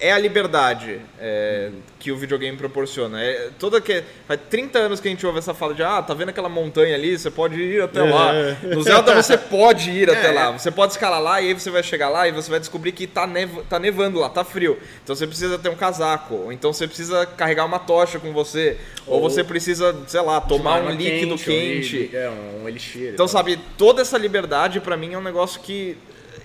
[0.00, 3.20] é a liberdade é, que o videogame proporciona.
[3.22, 6.14] É, toda que, faz 30 anos que a gente ouve essa fala de, ah, tá
[6.14, 7.18] vendo aquela montanha ali?
[7.18, 8.32] Você pode ir até lá.
[8.62, 10.52] No Zelda você pode ir até lá.
[10.52, 13.06] Você pode escalar lá e aí você vai chegar lá e você vai descobrir que
[13.06, 14.78] tá, nev tá nevando lá, tá frio.
[15.02, 16.34] Então você precisa ter um casaco.
[16.34, 18.78] Ou então você precisa carregar uma tocha com você.
[19.06, 22.16] Ou, você precisa, sei lá, tomar um líquido quente, ou quente.
[22.16, 22.30] É,
[22.60, 23.12] um elixir.
[23.14, 25.96] Então, sabe, toda essa liberdade pra mim é um negócio que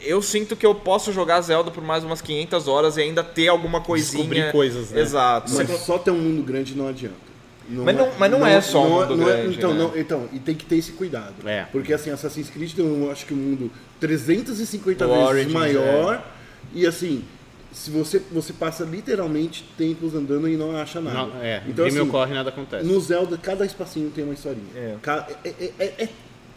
[0.06, 3.48] eu sinto que eu posso jogar Zelda por mais umas 500 horas e ainda ter
[3.48, 4.18] alguma coisinha.
[4.24, 5.02] Descobrir coisas, né?
[5.02, 5.52] Exato.
[5.54, 7.24] Mas só ter um mundo grande não adianta.
[7.70, 9.80] Mas não- mas não é só um mundo não é- grande, então, né?
[9.80, 11.34] não- então, e tem que ter esse cuidado.
[11.46, 11.66] É.
[11.72, 16.24] Porque assim, Assassin's Creed tem, um, acho que um mundo 350 O vezes Origins, maior.
[16.74, 17.24] E assim,
[17.72, 21.18] se você, você passa literalmente tempos andando e não acha nada.
[21.28, 22.86] Não, é, então, assim, ocorre nada acontece.
[22.86, 24.68] no Zelda, cada espacinho tem uma historinha.
[24.76, 24.96] É.
[25.02, 26.10] Ca- É, é,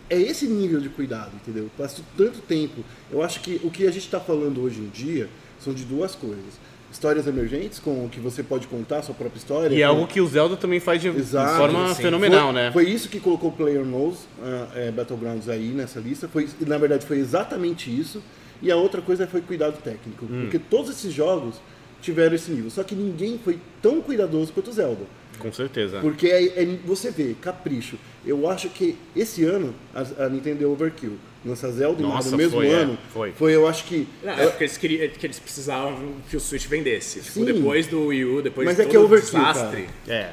[0.09, 1.71] é- esse nível de cuidado, entendeu?
[1.77, 2.85] Passa tanto tempo.
[3.11, 5.29] Eu acho que o que a gente está falando hoje em dia
[5.61, 6.67] são de duas coisas.
[6.91, 9.75] Histórias emergentes, com que você pode contar a sua própria história.
[9.75, 12.03] E é algo que o Zelda também faz de, de Exato, forma sim.
[12.03, 12.73] fenomenal, foi, né?
[12.73, 16.29] Foi isso que colocou o Player Knows ah, é, Battlegrounds aí nessa lista.
[16.29, 18.23] Foi, e, na verdade, foi exatamente isso.
[18.63, 20.25] E a outra coisa foi cuidado técnico.
[20.25, 20.43] Hum.
[20.43, 21.57] Porque todos esses jogos
[22.01, 22.71] tiveram esse nível.
[22.71, 25.05] Só que ninguém foi tão cuidadoso quanto o Zelda.
[25.39, 26.01] Com certeza.
[26.01, 27.99] Porque é, é- você vê, capricho.
[28.25, 31.17] Eu acho que esse ano a, a Nintendo deu overkill.
[31.45, 32.99] Lança Zelda Nossa, no mesmo foi, é, ano.
[33.13, 33.55] foi.
[33.55, 34.09] eu acho que.
[34.23, 37.21] Não, é porque eles, queriam, que eles precisavam que o Switch vendesse.
[37.21, 37.45] Tipo, Sim.
[37.45, 39.89] depois do Wii U, depois Mas de é todo que é overkill, desastre.
[40.09, 40.33] É.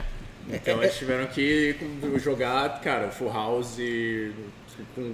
[0.51, 1.75] Então eles tiveram que
[2.17, 4.31] jogar, cara, Full House e
[4.95, 5.13] com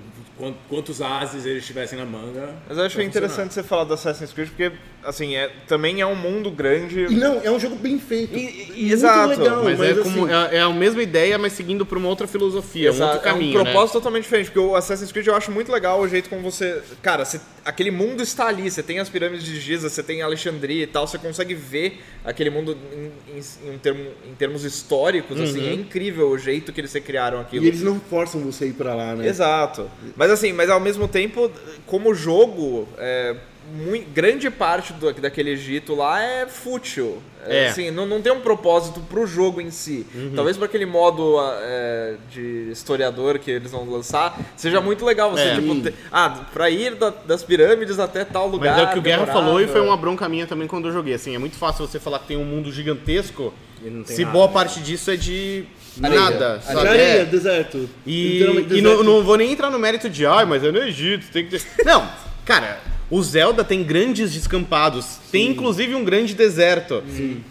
[0.70, 2.56] quantos ases eles tivessem na manga.
[2.68, 4.72] Mas eu acho interessante você falar do Assassin's Creed, porque,
[5.04, 7.02] assim, é, também é um mundo grande.
[7.10, 8.38] E não, é um jogo bem feito.
[8.38, 11.38] E- e- muito exato, legal, Mas, mas, é, como, assim, é, é a mesma ideia,
[11.38, 13.72] mas seguindo por uma outra filosofia, um Exato, outro caminho, é um né?
[13.72, 16.82] propósito totalmente diferente, porque o Assassin's Creed eu acho muito legal o jeito como você.
[17.02, 20.84] Cara, você- aquele mundo está ali, você tem as pirâmides de Giza, você tem Alexandria
[20.84, 25.68] e tal, você consegue ver aquele mundo em, em- em termo- em termos históricos, assim,
[25.68, 27.66] é incrível o jeito que eles criaram aquilo.
[27.66, 29.28] E eles não forçam você a ir pra lá, né?
[29.28, 29.90] Exato.
[30.16, 31.52] Mas assim, mas ao mesmo tempo,
[31.86, 33.36] como jogo, é,
[33.74, 37.22] mui- grande parte do, daquele Egito lá é fútil.
[37.46, 37.68] É, É.
[37.70, 40.06] Assim, não, não tem um propósito pro jogo em si.
[40.36, 45.44] Talvez para aquele modo é, de historiador que eles vão lançar, seja muito legal você,
[45.44, 45.56] É.
[45.56, 45.74] tipo,
[46.12, 48.76] ah, pra ir da- das pirâmides até tal lugar.
[48.76, 49.46] Mas é o que o Guerra demorava.
[49.46, 51.14] falou e foi uma bronca minha também quando eu joguei.
[51.14, 54.24] Assim, é muito fácil você falar que tem um mundo gigantesco E não tem se
[54.24, 54.54] nada, boa né?
[54.54, 55.64] parte disso é de
[56.04, 56.20] Areia.
[56.22, 56.60] nada.
[56.62, 56.88] Sabe?
[56.90, 57.26] Areia, É.
[57.26, 57.90] deserto.
[58.06, 58.42] E,
[58.72, 61.46] e não, não vou nem entrar no mérito de, ai, mas é no Egito, tem
[61.48, 61.86] que ter.
[61.86, 62.06] Não,
[62.46, 62.80] cara,
[63.10, 67.04] o Zelda tem grandes descampados, tem inclusive um grande deserto.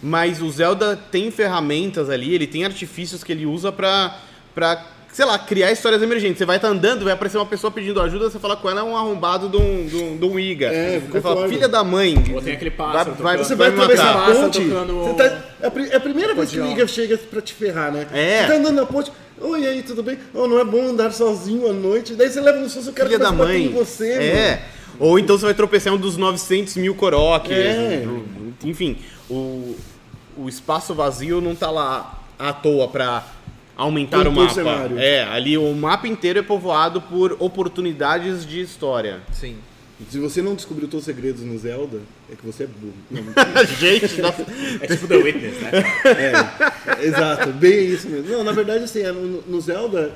[0.03, 4.17] Mas o Zelda tem ferramentas ali, ele tem artifícios que ele usa pra,
[4.55, 6.39] pra sei lá, criar histórias emergentes.
[6.39, 8.85] Você vai estar andando, vai aparecer uma pessoa pedindo ajuda, você fala com ela, é
[8.85, 10.67] um arrombado de um, de um, de um Iga.
[10.67, 12.15] É, Você fala, filha da mãe.
[12.33, 13.47] Ou tem aquele Vai, pássaro vai, tocando.
[13.49, 14.61] Você vai vai atravessar a ponte.
[14.61, 16.67] tocando- tá, é, a, é a primeira vez que o.
[16.67, 18.07] Liga chega pra te ferrar, né?
[18.13, 18.43] É.
[18.43, 19.11] Você tá andando na ponte.
[19.41, 20.19] Oi, aí, tudo bem?
[20.35, 22.15] Oh, não é bom andar sozinho à noite.
[22.15, 23.67] Daí você leva um susto, o cara Filha da mãe.
[23.67, 24.51] em você, é.
[24.51, 24.78] mano.
[24.99, 27.51] Ou então você vai tropeçar em um dos 900 mil Koroks.
[27.51, 28.05] É.
[28.65, 28.97] Enfim,
[29.31, 29.77] o,
[30.37, 33.27] o espaço vazio não tá lá à toa pra
[33.77, 34.53] aumentar o mapa.
[34.55, 34.99] cenário.
[34.99, 39.21] É, ali o mapa inteiro é povoado por oportunidades de história.
[39.33, 39.57] Sim.
[40.11, 42.95] Se você não descobriu todos os segredos no Zelda, é que você é burro.
[43.79, 44.47] Gente, nossa.
[44.81, 45.71] É tipo The Witness, né?
[47.01, 48.31] é, exato, bem isso mesmo.
[48.31, 50.13] Não, na verdade, assim, é, no, no Zelda,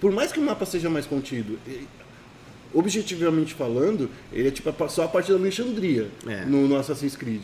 [0.00, 1.58] por mais que o mapa seja mais contido,
[2.74, 6.44] objetivamente falando, ele é tipo só a parte da Alexandria É.
[6.44, 7.42] no, no Assassin's Creed.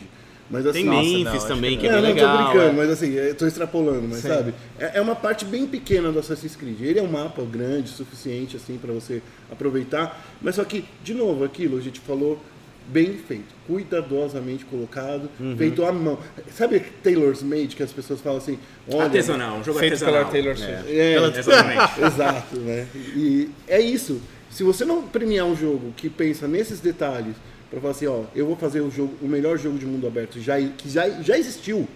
[0.51, 2.37] Mas assim, Tem Nossa, Memphis não, também, que que é, é, bem não, legal.
[2.37, 2.73] tô brincando, é.
[2.73, 4.27] mas assim, eu tô extrapolando, mas Sim.
[4.29, 4.53] sabe?
[4.79, 6.81] É, é uma parte bem pequena do Assassin's Creed.
[6.81, 9.21] Ele é um mapa grande, suficiente, assim, pra você
[9.51, 10.25] aproveitar.
[10.41, 12.41] Mas só que, de novo, aquilo a gente falou
[12.87, 15.55] bem feito, cuidadosamente colocado, Uhum.
[15.55, 16.17] feito à mão.
[16.55, 18.57] Sabe Taylor's Made, que as pessoas falam assim,
[18.91, 19.03] olha...
[19.03, 20.19] Artesanal, um jogo Feito artesanal.
[20.21, 20.91] pela Taylor Swift.
[20.91, 22.01] É, Exatamente.
[22.01, 22.87] exato, né?
[23.15, 24.19] E é isso.
[24.49, 27.35] Se você não premiar um jogo que pensa nesses detalhes,
[27.69, 30.39] pra falar assim, ó, eu vou fazer o, jogo, o melhor jogo de mundo aberto
[30.39, 31.87] já, que já, já existiu,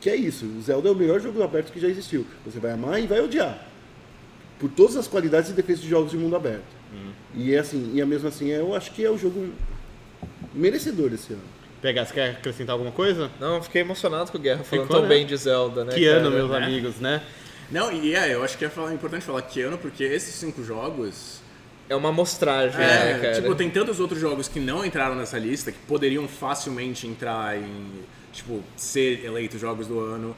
[0.00, 2.26] que é isso, o Zelda é o melhor jogo aberto que já existiu.
[2.44, 3.66] Você vai amar e vai odiar.
[4.58, 6.84] Por todas as qualidades e defeitos de jogos de mundo aberto.
[7.34, 9.52] E é assim, e mesmo assim, eu acho que é o jogo
[10.54, 11.42] merecedor desse ano.
[11.82, 13.30] Pegar, você quer acrescentar alguma coisa?
[13.40, 15.14] Não, fiquei emocionado com o Guerra, falando Ficou, tão né?
[15.14, 15.92] bem de Zelda, né?
[15.92, 16.42] que ano, cara?
[16.42, 17.20] meus amigos, né?
[17.70, 21.42] Não, e é, eu acho que é importante falar que ano, porque esses cinco jogos.
[21.88, 23.34] É uma amostragem, É, né, cara?
[23.34, 27.86] tipo, tem tantos outros jogos que não entraram nessa lista que poderiam facilmente entrar em,
[28.32, 30.34] tipo, ser eleitos jogos do ano.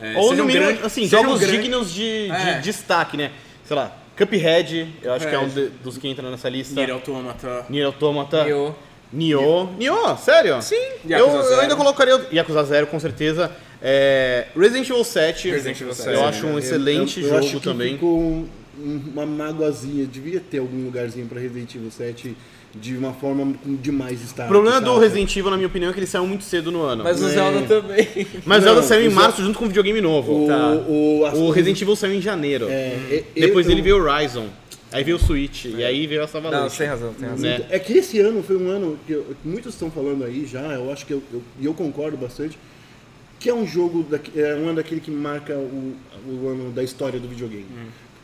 [0.00, 2.58] É, Ou no mínimo, grande- assim, jogos grande- dignos de, de É.
[2.60, 3.30] destaque, né?
[3.64, 5.68] Sei lá, Cuphead, eu acho que é um Cuphead.
[5.70, 6.74] de- dos que entra nessa lista.
[6.74, 7.66] Nier Automata.
[7.68, 8.44] Nier Automata.
[8.44, 8.74] Nioh.
[9.12, 9.68] Nioh.
[9.78, 10.60] Nioh, sério?
[10.62, 10.74] Sim.
[11.08, 13.52] Eu, eu ainda colocaria o Yakuza Zero, com certeza.
[13.82, 15.50] É, Resident Evil 7.
[15.50, 16.14] Resident Evil 7.
[16.14, 17.92] Eu acho um excelente eu, eu jogo acho que também.
[17.94, 18.48] Ficou um-
[18.78, 20.06] uma mágoazinha.
[20.06, 22.36] Devia ter algum lugarzinho pra Resident Evil 7
[22.74, 24.48] de uma forma com demais destaque.
[24.50, 24.98] O problema do?
[24.98, 27.04] Resident Evil, na minha opinião, é que ele saiu muito cedo no ano.
[27.04, 27.30] Mas o É.
[27.30, 28.06] Zelda também.
[28.44, 30.44] Mas Não, Zelda saiu em o março junto com o videogame novo.
[30.44, 30.72] O, Tá.
[30.86, 32.66] o, O coisas- Resident Evil saiu em janeiro.
[32.68, 34.46] é, é, Depois eu- dele veio o Horizon.
[34.92, 35.64] Aí veio o Switch.
[35.64, 36.78] E aí veio essa Não, Avalanche.
[36.78, 37.48] tem razão, tem razão.
[37.50, 37.66] Né?
[37.70, 40.92] É que esse ano foi um ano que eu- muitos estão falando aí já, eu
[40.92, 42.56] acho que eu, eu, e eu concordo bastante,
[43.38, 45.94] que é um jogo, daqui- é um ano daquele que marca o,
[46.28, 47.66] o ano da história do videogame.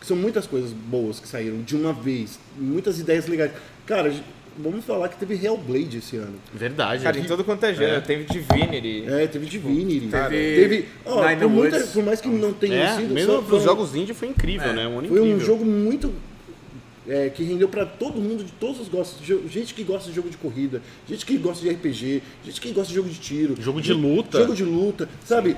[0.02, 3.52] Porque são muitas coisas boas que saíram de uma vez, muitas ideias legais.
[3.86, 4.12] Cara,
[4.58, 6.34] vamos falar que teve Hellblade esse ano.
[6.52, 7.04] Verdade.
[7.04, 8.02] Cara, em todo quanto é gênero.
[8.02, 9.04] Teve Divinity.
[9.06, 10.08] É, teve Divinity.
[10.08, 13.38] Teve teve ó, Nine por, muita- por mais que não tenha É, sido, mesmo só
[13.42, 14.72] pros foi- jogos indie foi incrível, É.
[14.72, 14.88] né?
[14.88, 15.46] Um ano Foi um incrível.
[15.46, 16.12] jogo muito.
[17.08, 19.26] é, que rendeu pra todo mundo de todos os gostos.
[19.50, 22.88] Gente que gosta de jogo de corrida, gente que gosta de RPG, gente que gosta
[22.90, 23.56] de jogo de tiro.
[23.60, 24.38] Jogo de luta.
[24.38, 25.56] Jogo de luta, sabe?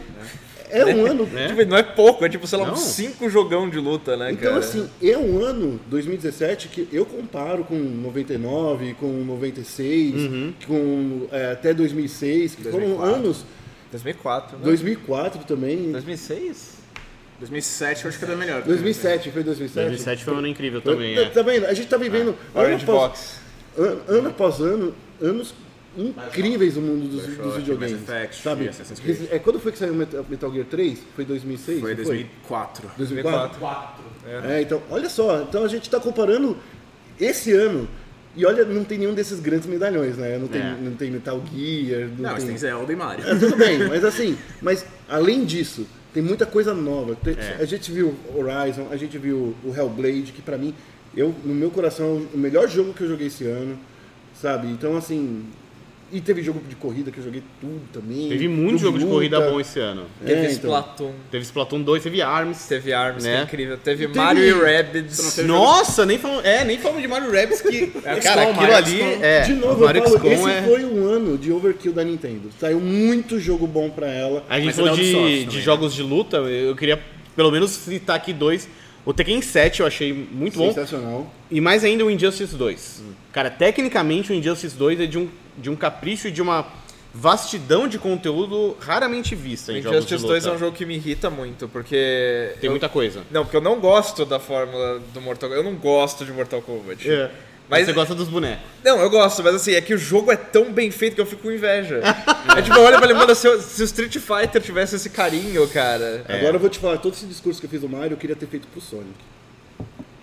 [0.79, 1.25] É um ano.
[1.27, 1.49] Né?
[1.49, 2.75] Tipo, não é pouco, é tipo, sei lá, Não.
[2.75, 4.59] uns 5 jogão de luta, né, Então, cara?
[4.59, 10.53] assim, é um ano, 2017, que eu comparo com 99, com 96, Uhum.
[10.67, 13.15] com é, até 2006, que foram 2004.
[13.17, 13.45] anos.
[13.91, 14.65] 2004, né?
[14.65, 15.93] 2004 também.
[15.93, 16.75] 2006?
[17.39, 18.63] 2007 eu acho que era melhor.
[18.63, 19.87] 2007, foi 2007?
[19.89, 21.29] 2007 foi um ano incrível também, tá, é.
[21.31, 21.67] tá vendo?
[21.67, 23.41] A gente tá vivendo ano, Orange após, Box.
[23.79, 25.55] an- ano após ano, anos
[25.97, 27.93] incríveis no mundo dos, Bioshock, dos videogames.
[28.01, 28.69] Mass Effect, sabe?
[28.69, 29.19] Assassin's Creed.
[29.31, 30.99] É, quando foi que saiu Metal, Gear 3?
[31.15, 31.81] Foi 2006?
[31.81, 32.91] Foi não 2004.
[32.97, 34.05] 2004?
[34.49, 36.57] É, então, olha só, então a gente tá comparando
[37.21, 37.89] esse ano.
[38.37, 40.37] E olha, não tem nenhum desses grandes medalhões, né?
[40.39, 40.77] Não tem, É.
[40.81, 42.49] não tem Metal Gear, não, Não, mas tem...
[42.49, 43.25] tem Zelda e Mario.
[43.29, 47.15] É, tudo bem, mas assim, mas além disso, tem muita coisa nova.
[47.15, 47.59] Tem- É.
[47.61, 50.75] A gente viu Horizon, a gente viu o Hellblade, que pra mim,
[51.17, 53.79] eu, no meu coração, é o melhor jogo que eu joguei esse ano,
[54.35, 54.67] sabe?
[54.67, 55.45] Então, assim.
[56.15, 58.29] E teve jogo de corrida que eu joguei tudo também.
[58.29, 60.05] Teve muito jogo de corrida bom esse ano.
[60.23, 60.53] É, Teve então.
[60.53, 61.11] Splatoon.
[61.29, 62.67] Teve Splatoon 2, teve Arms.
[62.69, 63.41] Teve Arms, que Né?
[63.41, 63.77] é incrível.
[63.79, 65.39] Teve, Teve- Mario e Rabbids.
[65.39, 69.03] Nossa, nem falamos, é, nem falamos de Mario Rabbids que, cara, XCOM, aquilo Mario ali
[69.21, 70.63] é, De novo, Mario eu falo, esse é...
[70.63, 72.49] foi um ano de overkill da Nintendo.
[72.61, 74.45] Saiu muito jogo bom pra ela.
[74.49, 75.63] A gente Mas é falou da de, de né?
[75.63, 77.03] jogos de luta, eu queria
[77.35, 78.69] pelo menos citar aqui dois.
[79.05, 80.69] O Tekken 7 eu achei muito bom.
[80.73, 81.31] Sensacional.
[81.51, 83.03] E mais ainda o Injustice 2.
[83.33, 85.29] Cara, tecnicamente o Injustice 2 é de um,
[85.59, 86.67] de um capricho e de uma
[87.13, 90.33] vastidão de conteúdo raramente vista em jogos de Injustice luta.
[90.35, 92.55] 2 é um jogo que me irrita muito, porque.
[92.61, 93.23] Tem eu- muita coisa.
[93.31, 95.65] Não, porque eu não gosto da fórmula do Mortal Kombat.
[95.67, 97.09] Eu não gosto de Mortal Kombat.
[97.09, 97.31] É.
[97.69, 98.63] Mas- você gosta dos bonecos.
[98.85, 101.27] Não, eu gosto, mas assim, é que o jogo é tão bem feito que eu
[101.27, 102.01] fico com inveja.
[102.57, 105.67] é tipo, olha pra ele, mano, se, o- se o Street Fighter tivesse esse carinho,
[105.69, 106.25] cara.
[106.29, 106.39] É.
[106.39, 108.37] Agora eu vou te falar, todo esse discurso que eu fiz do Mario, eu queria
[108.37, 109.15] ter feito pro Sonic.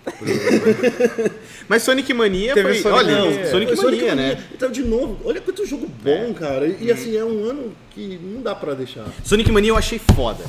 [1.68, 2.82] Mas Sonic Mania Teve foi.
[2.82, 3.50] Sonic olha, Mania.
[3.50, 4.44] Sonic, Mania, né?
[4.52, 6.66] Então, de novo, olha quanto jogo bom, cara.
[6.66, 9.06] E, e, assim, é um ano que não dá pra deixar.
[9.24, 10.44] Sonic Mania eu achei foda.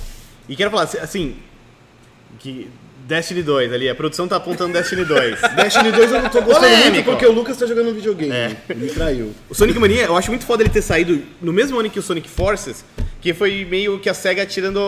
[0.50, 1.36] E quero falar, assim.
[2.40, 2.68] Que
[3.08, 5.42] Destiny 2 ali, a produção tá apontando Destiny 2.
[5.56, 8.32] Destiny 2 eu não tô gostando muito porque o Lucas tá jogando videogame.
[8.32, 8.56] É.
[8.76, 9.34] Me traiu.
[9.50, 12.02] O Sonic Mania, eu acho muito foda ele ter saído no mesmo ano que o
[12.02, 12.86] Sonic Forces,
[13.22, 14.80] que foi meio que a SEGA tirando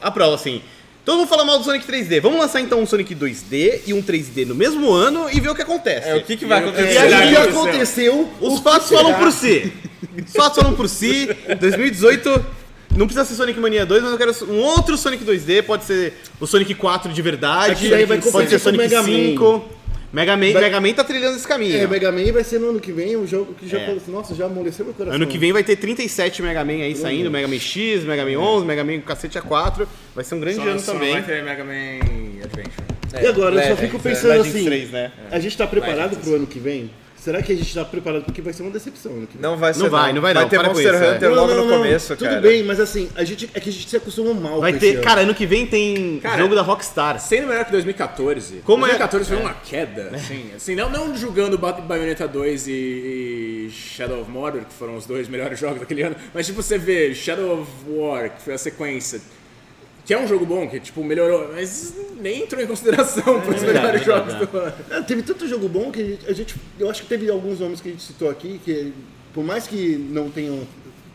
[0.00, 0.60] a prova, assim.
[1.04, 2.20] Todo mundo fala mal do Sonic 3D.
[2.20, 5.54] Vamos lançar então um Sonic 2D e um 3D no mesmo ano e ver o
[5.54, 6.08] que acontece.
[6.08, 6.92] É, o que, que vai eu- acontecer?
[6.92, 8.30] E aí o que aconteceu?
[8.40, 9.72] Os fatos falam por si.
[10.24, 11.28] Os fatos falam por si.
[11.58, 12.44] 2018
[12.96, 15.62] não precisa ser Sonic Mania 2, mas eu quero um outro Sonic 2D.
[15.62, 17.86] Pode ser o Sonic 4 de verdade.
[17.86, 19.08] É daí vai pode competir ser Sonic Mega Man.
[19.08, 19.64] 5.
[20.12, 21.74] Mega Man, Vai- Mega Man tá trilhando esse caminho.
[21.74, 23.84] É, Mega Man vai ser no ano que vem um jogo que já É.
[23.86, 25.16] falou assim, nossa, já amoleceu meu coração.
[25.16, 28.38] Ano que vem vai ter 37 Mega Man aí saindo, Mega Man X, Mega Man
[28.38, 29.86] 11, Mega Man cacete A4.
[30.14, 31.12] Vai ser um grande Só, ano só também.
[31.12, 31.72] vai ter Mega Man
[32.44, 32.92] Adventure.
[33.22, 35.12] E agora, eu só Legends, fico é, pensando assim, 3, né?
[35.30, 36.18] a gente tá preparado Legends.
[36.26, 36.90] pro ano que vem?
[37.22, 38.24] Será que a gente tá preparado?
[38.24, 39.12] Porque vai ser uma decepção.
[39.12, 39.28] Vem.
[39.38, 39.84] Não vai ser.
[39.84, 41.14] Não vai, não vai não, ter para com Monster isso, é.
[41.14, 42.40] Hunter logo no começo, tudo cara.
[42.40, 45.00] bem, mas assim, a gente, é que a gente se acostumou mal Vai com ter,
[45.00, 47.20] cara, ano que vem tem Cara, jogo da Rockstar.
[47.20, 48.62] Sendo melhor que 2014.
[48.64, 52.72] Como é- 2014 foi uma queda, assim, assim não, não julgando Ba- Bayonetta 2 e,
[52.72, 56.76] e Shadow of Mordor, que foram os dois melhores jogos daquele ano, mas tipo, você
[56.76, 59.20] vê Shadow of War, que foi a sequência,
[60.12, 63.62] que é um jogo bom, que tipo, melhorou, mas nem entrou em consideração para os
[63.62, 64.72] melhores é jogos do ano.
[64.90, 67.60] Ah, teve tanto jogo bom que a gente, a gente- Eu acho que teve alguns
[67.60, 68.92] nomes que a gente citou aqui, que
[69.32, 70.60] por mais que não tenham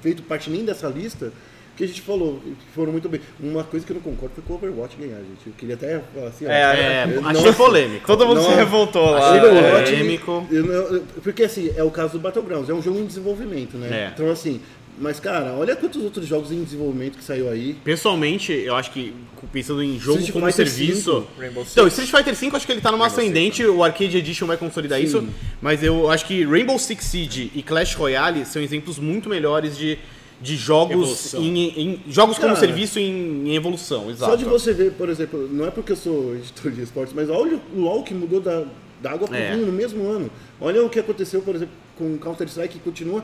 [0.01, 1.31] feito parte nem dessa lista,
[1.75, 3.21] que a gente falou, que foram muito bem.
[3.39, 5.45] Uma coisa que eu não concordo foi com o Overwatch ganhar, gente.
[5.45, 8.07] Eu queria até falar assim, ó, É, É, eu- achei polêmico.
[8.07, 8.55] Todo mundo se Não.
[8.55, 9.29] revoltou lá.
[9.29, 10.47] Achei Overwatch, é, polêmico.
[10.49, 13.77] eu não- eu- porque assim, é o caso do Battlegrounds, é um jogo em desenvolvimento,
[13.77, 14.05] né?
[14.07, 14.11] É.
[14.11, 14.59] Então assim,
[14.99, 17.75] mas cara, olha quantos outros jogos em desenvolvimento que saiu aí.
[17.83, 19.13] Pessoalmente, eu acho que
[19.53, 21.11] pensando em jogo Street como Fighter serviço.
[21.11, 21.71] 5, Rainbow Six.
[21.73, 24.57] Então, Street Fighter V acho que ele tá numa Rainbow ascendente, o Arcade Edition vai
[24.57, 25.05] consolidar Sim.
[25.05, 25.27] isso,
[25.61, 29.97] mas eu acho que Rainbow Six Siege e Clash Royale são exemplos muito melhores de,
[30.41, 34.31] de jogos em, em- jogos como Cara, serviço em, em evolução, exato.
[34.31, 37.29] Só de você ver, por exemplo, não é porque eu sou editor de esportes, mas
[37.29, 38.63] olha o LoL que mudou da,
[39.01, 39.53] da água pro É.
[39.53, 40.29] vinho no mesmo ano.
[40.59, 43.23] Olha o que aconteceu, por exemplo, com Counter-Strike, que continua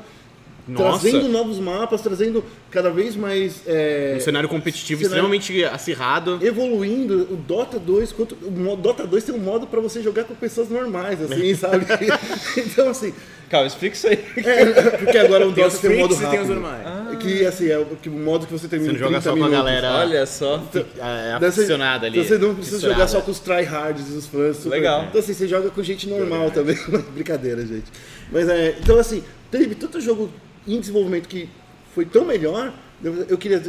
[0.67, 0.99] Nossa.
[1.01, 3.61] trazendo novos mapas, trazendo cada vez mais...
[3.67, 6.39] é, Um cenário competitivo cenário- extremamente acirrado.
[6.41, 10.33] evoluindo o Dota 2 quanto o Dota 2 tem um modo pra você jogar com
[10.35, 11.85] pessoas normais assim sabe
[12.57, 13.13] então assim
[13.53, 14.17] Calma, explica isso aí.
[14.43, 14.65] é,
[14.97, 17.17] porque agora o Tem Dota tem um modo e tem os rápido normais.
[17.19, 19.37] que assim é o que o modo que você termina Você não joga 30 só
[19.37, 20.55] com a galera Olha só.
[20.73, 22.23] é, Daí você- aficionada ali.
[22.25, 24.57] Você não precisa jogar só com os tryhards e os fãs.
[24.57, 25.05] super- Legal.
[25.07, 26.75] Então assim, você joga com gente normal também.
[27.13, 27.85] Brincadeira, gente.
[28.31, 28.75] Mas é.
[28.81, 30.31] Então assim, teve tanto jogo
[30.67, 31.47] em desenvolvimento que
[31.93, 32.73] foi tão melhor.
[33.01, 33.61] Eu, eu queria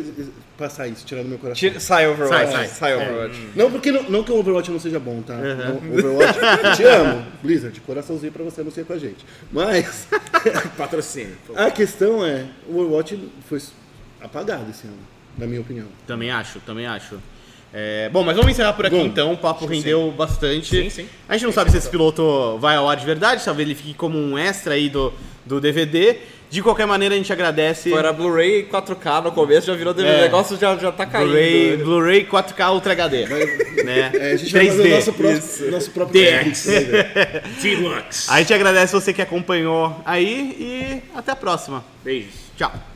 [0.57, 1.59] passar isso, tirar do meu coração.
[1.59, 2.53] Tira- sai Overwatch.
[2.53, 2.95] Sai, sai.
[2.97, 3.49] Overwatch.
[3.57, 5.35] Não, porque não, não que o Overwatch não seja bom, tá?
[5.37, 6.39] Não, Overwatch,
[6.77, 7.27] te amo.
[7.43, 9.25] Blizzard, coraçãozinho pra você anunciar com a gente.
[9.51, 10.07] Mas
[10.79, 11.37] Patrocínio.
[11.57, 13.19] a questão é, o Overwatch
[13.49, 13.61] foi
[14.21, 14.99] apagado esse ano,
[15.37, 15.87] na minha opinião.
[16.07, 17.19] Também acho, também acho.
[17.77, 19.33] É, bom, mas vamos encerrar por aqui Bom, então.
[19.33, 20.69] O papo rendeu bastante.
[20.85, 21.09] Sim, sim.
[21.29, 23.95] A gente não sabe se esse piloto vai ao ar de verdade, talvez ele fique
[23.95, 25.13] como um extra aí do,
[25.45, 26.19] do DVD.
[26.51, 27.91] De qualquer maneira, a gente agradece.
[27.91, 30.15] Foi, Era Blu-ray 4K no começo, já virou DVD.
[30.15, 30.19] É.
[30.19, 31.29] O negócio já, já tá caindo.
[31.31, 33.27] Blu-ray Blu-ray 4K Ultra HD.
[33.85, 34.13] né?
[34.15, 34.91] É, a gente vai fazer o 3D.
[34.95, 36.67] nosso próprio, nosso próprio DX.
[37.61, 38.31] Deluxe.
[38.31, 41.85] A gente agradece você que acompanhou aí e até a próxima.
[42.05, 42.35] Beijos.
[42.57, 42.94] Tchau.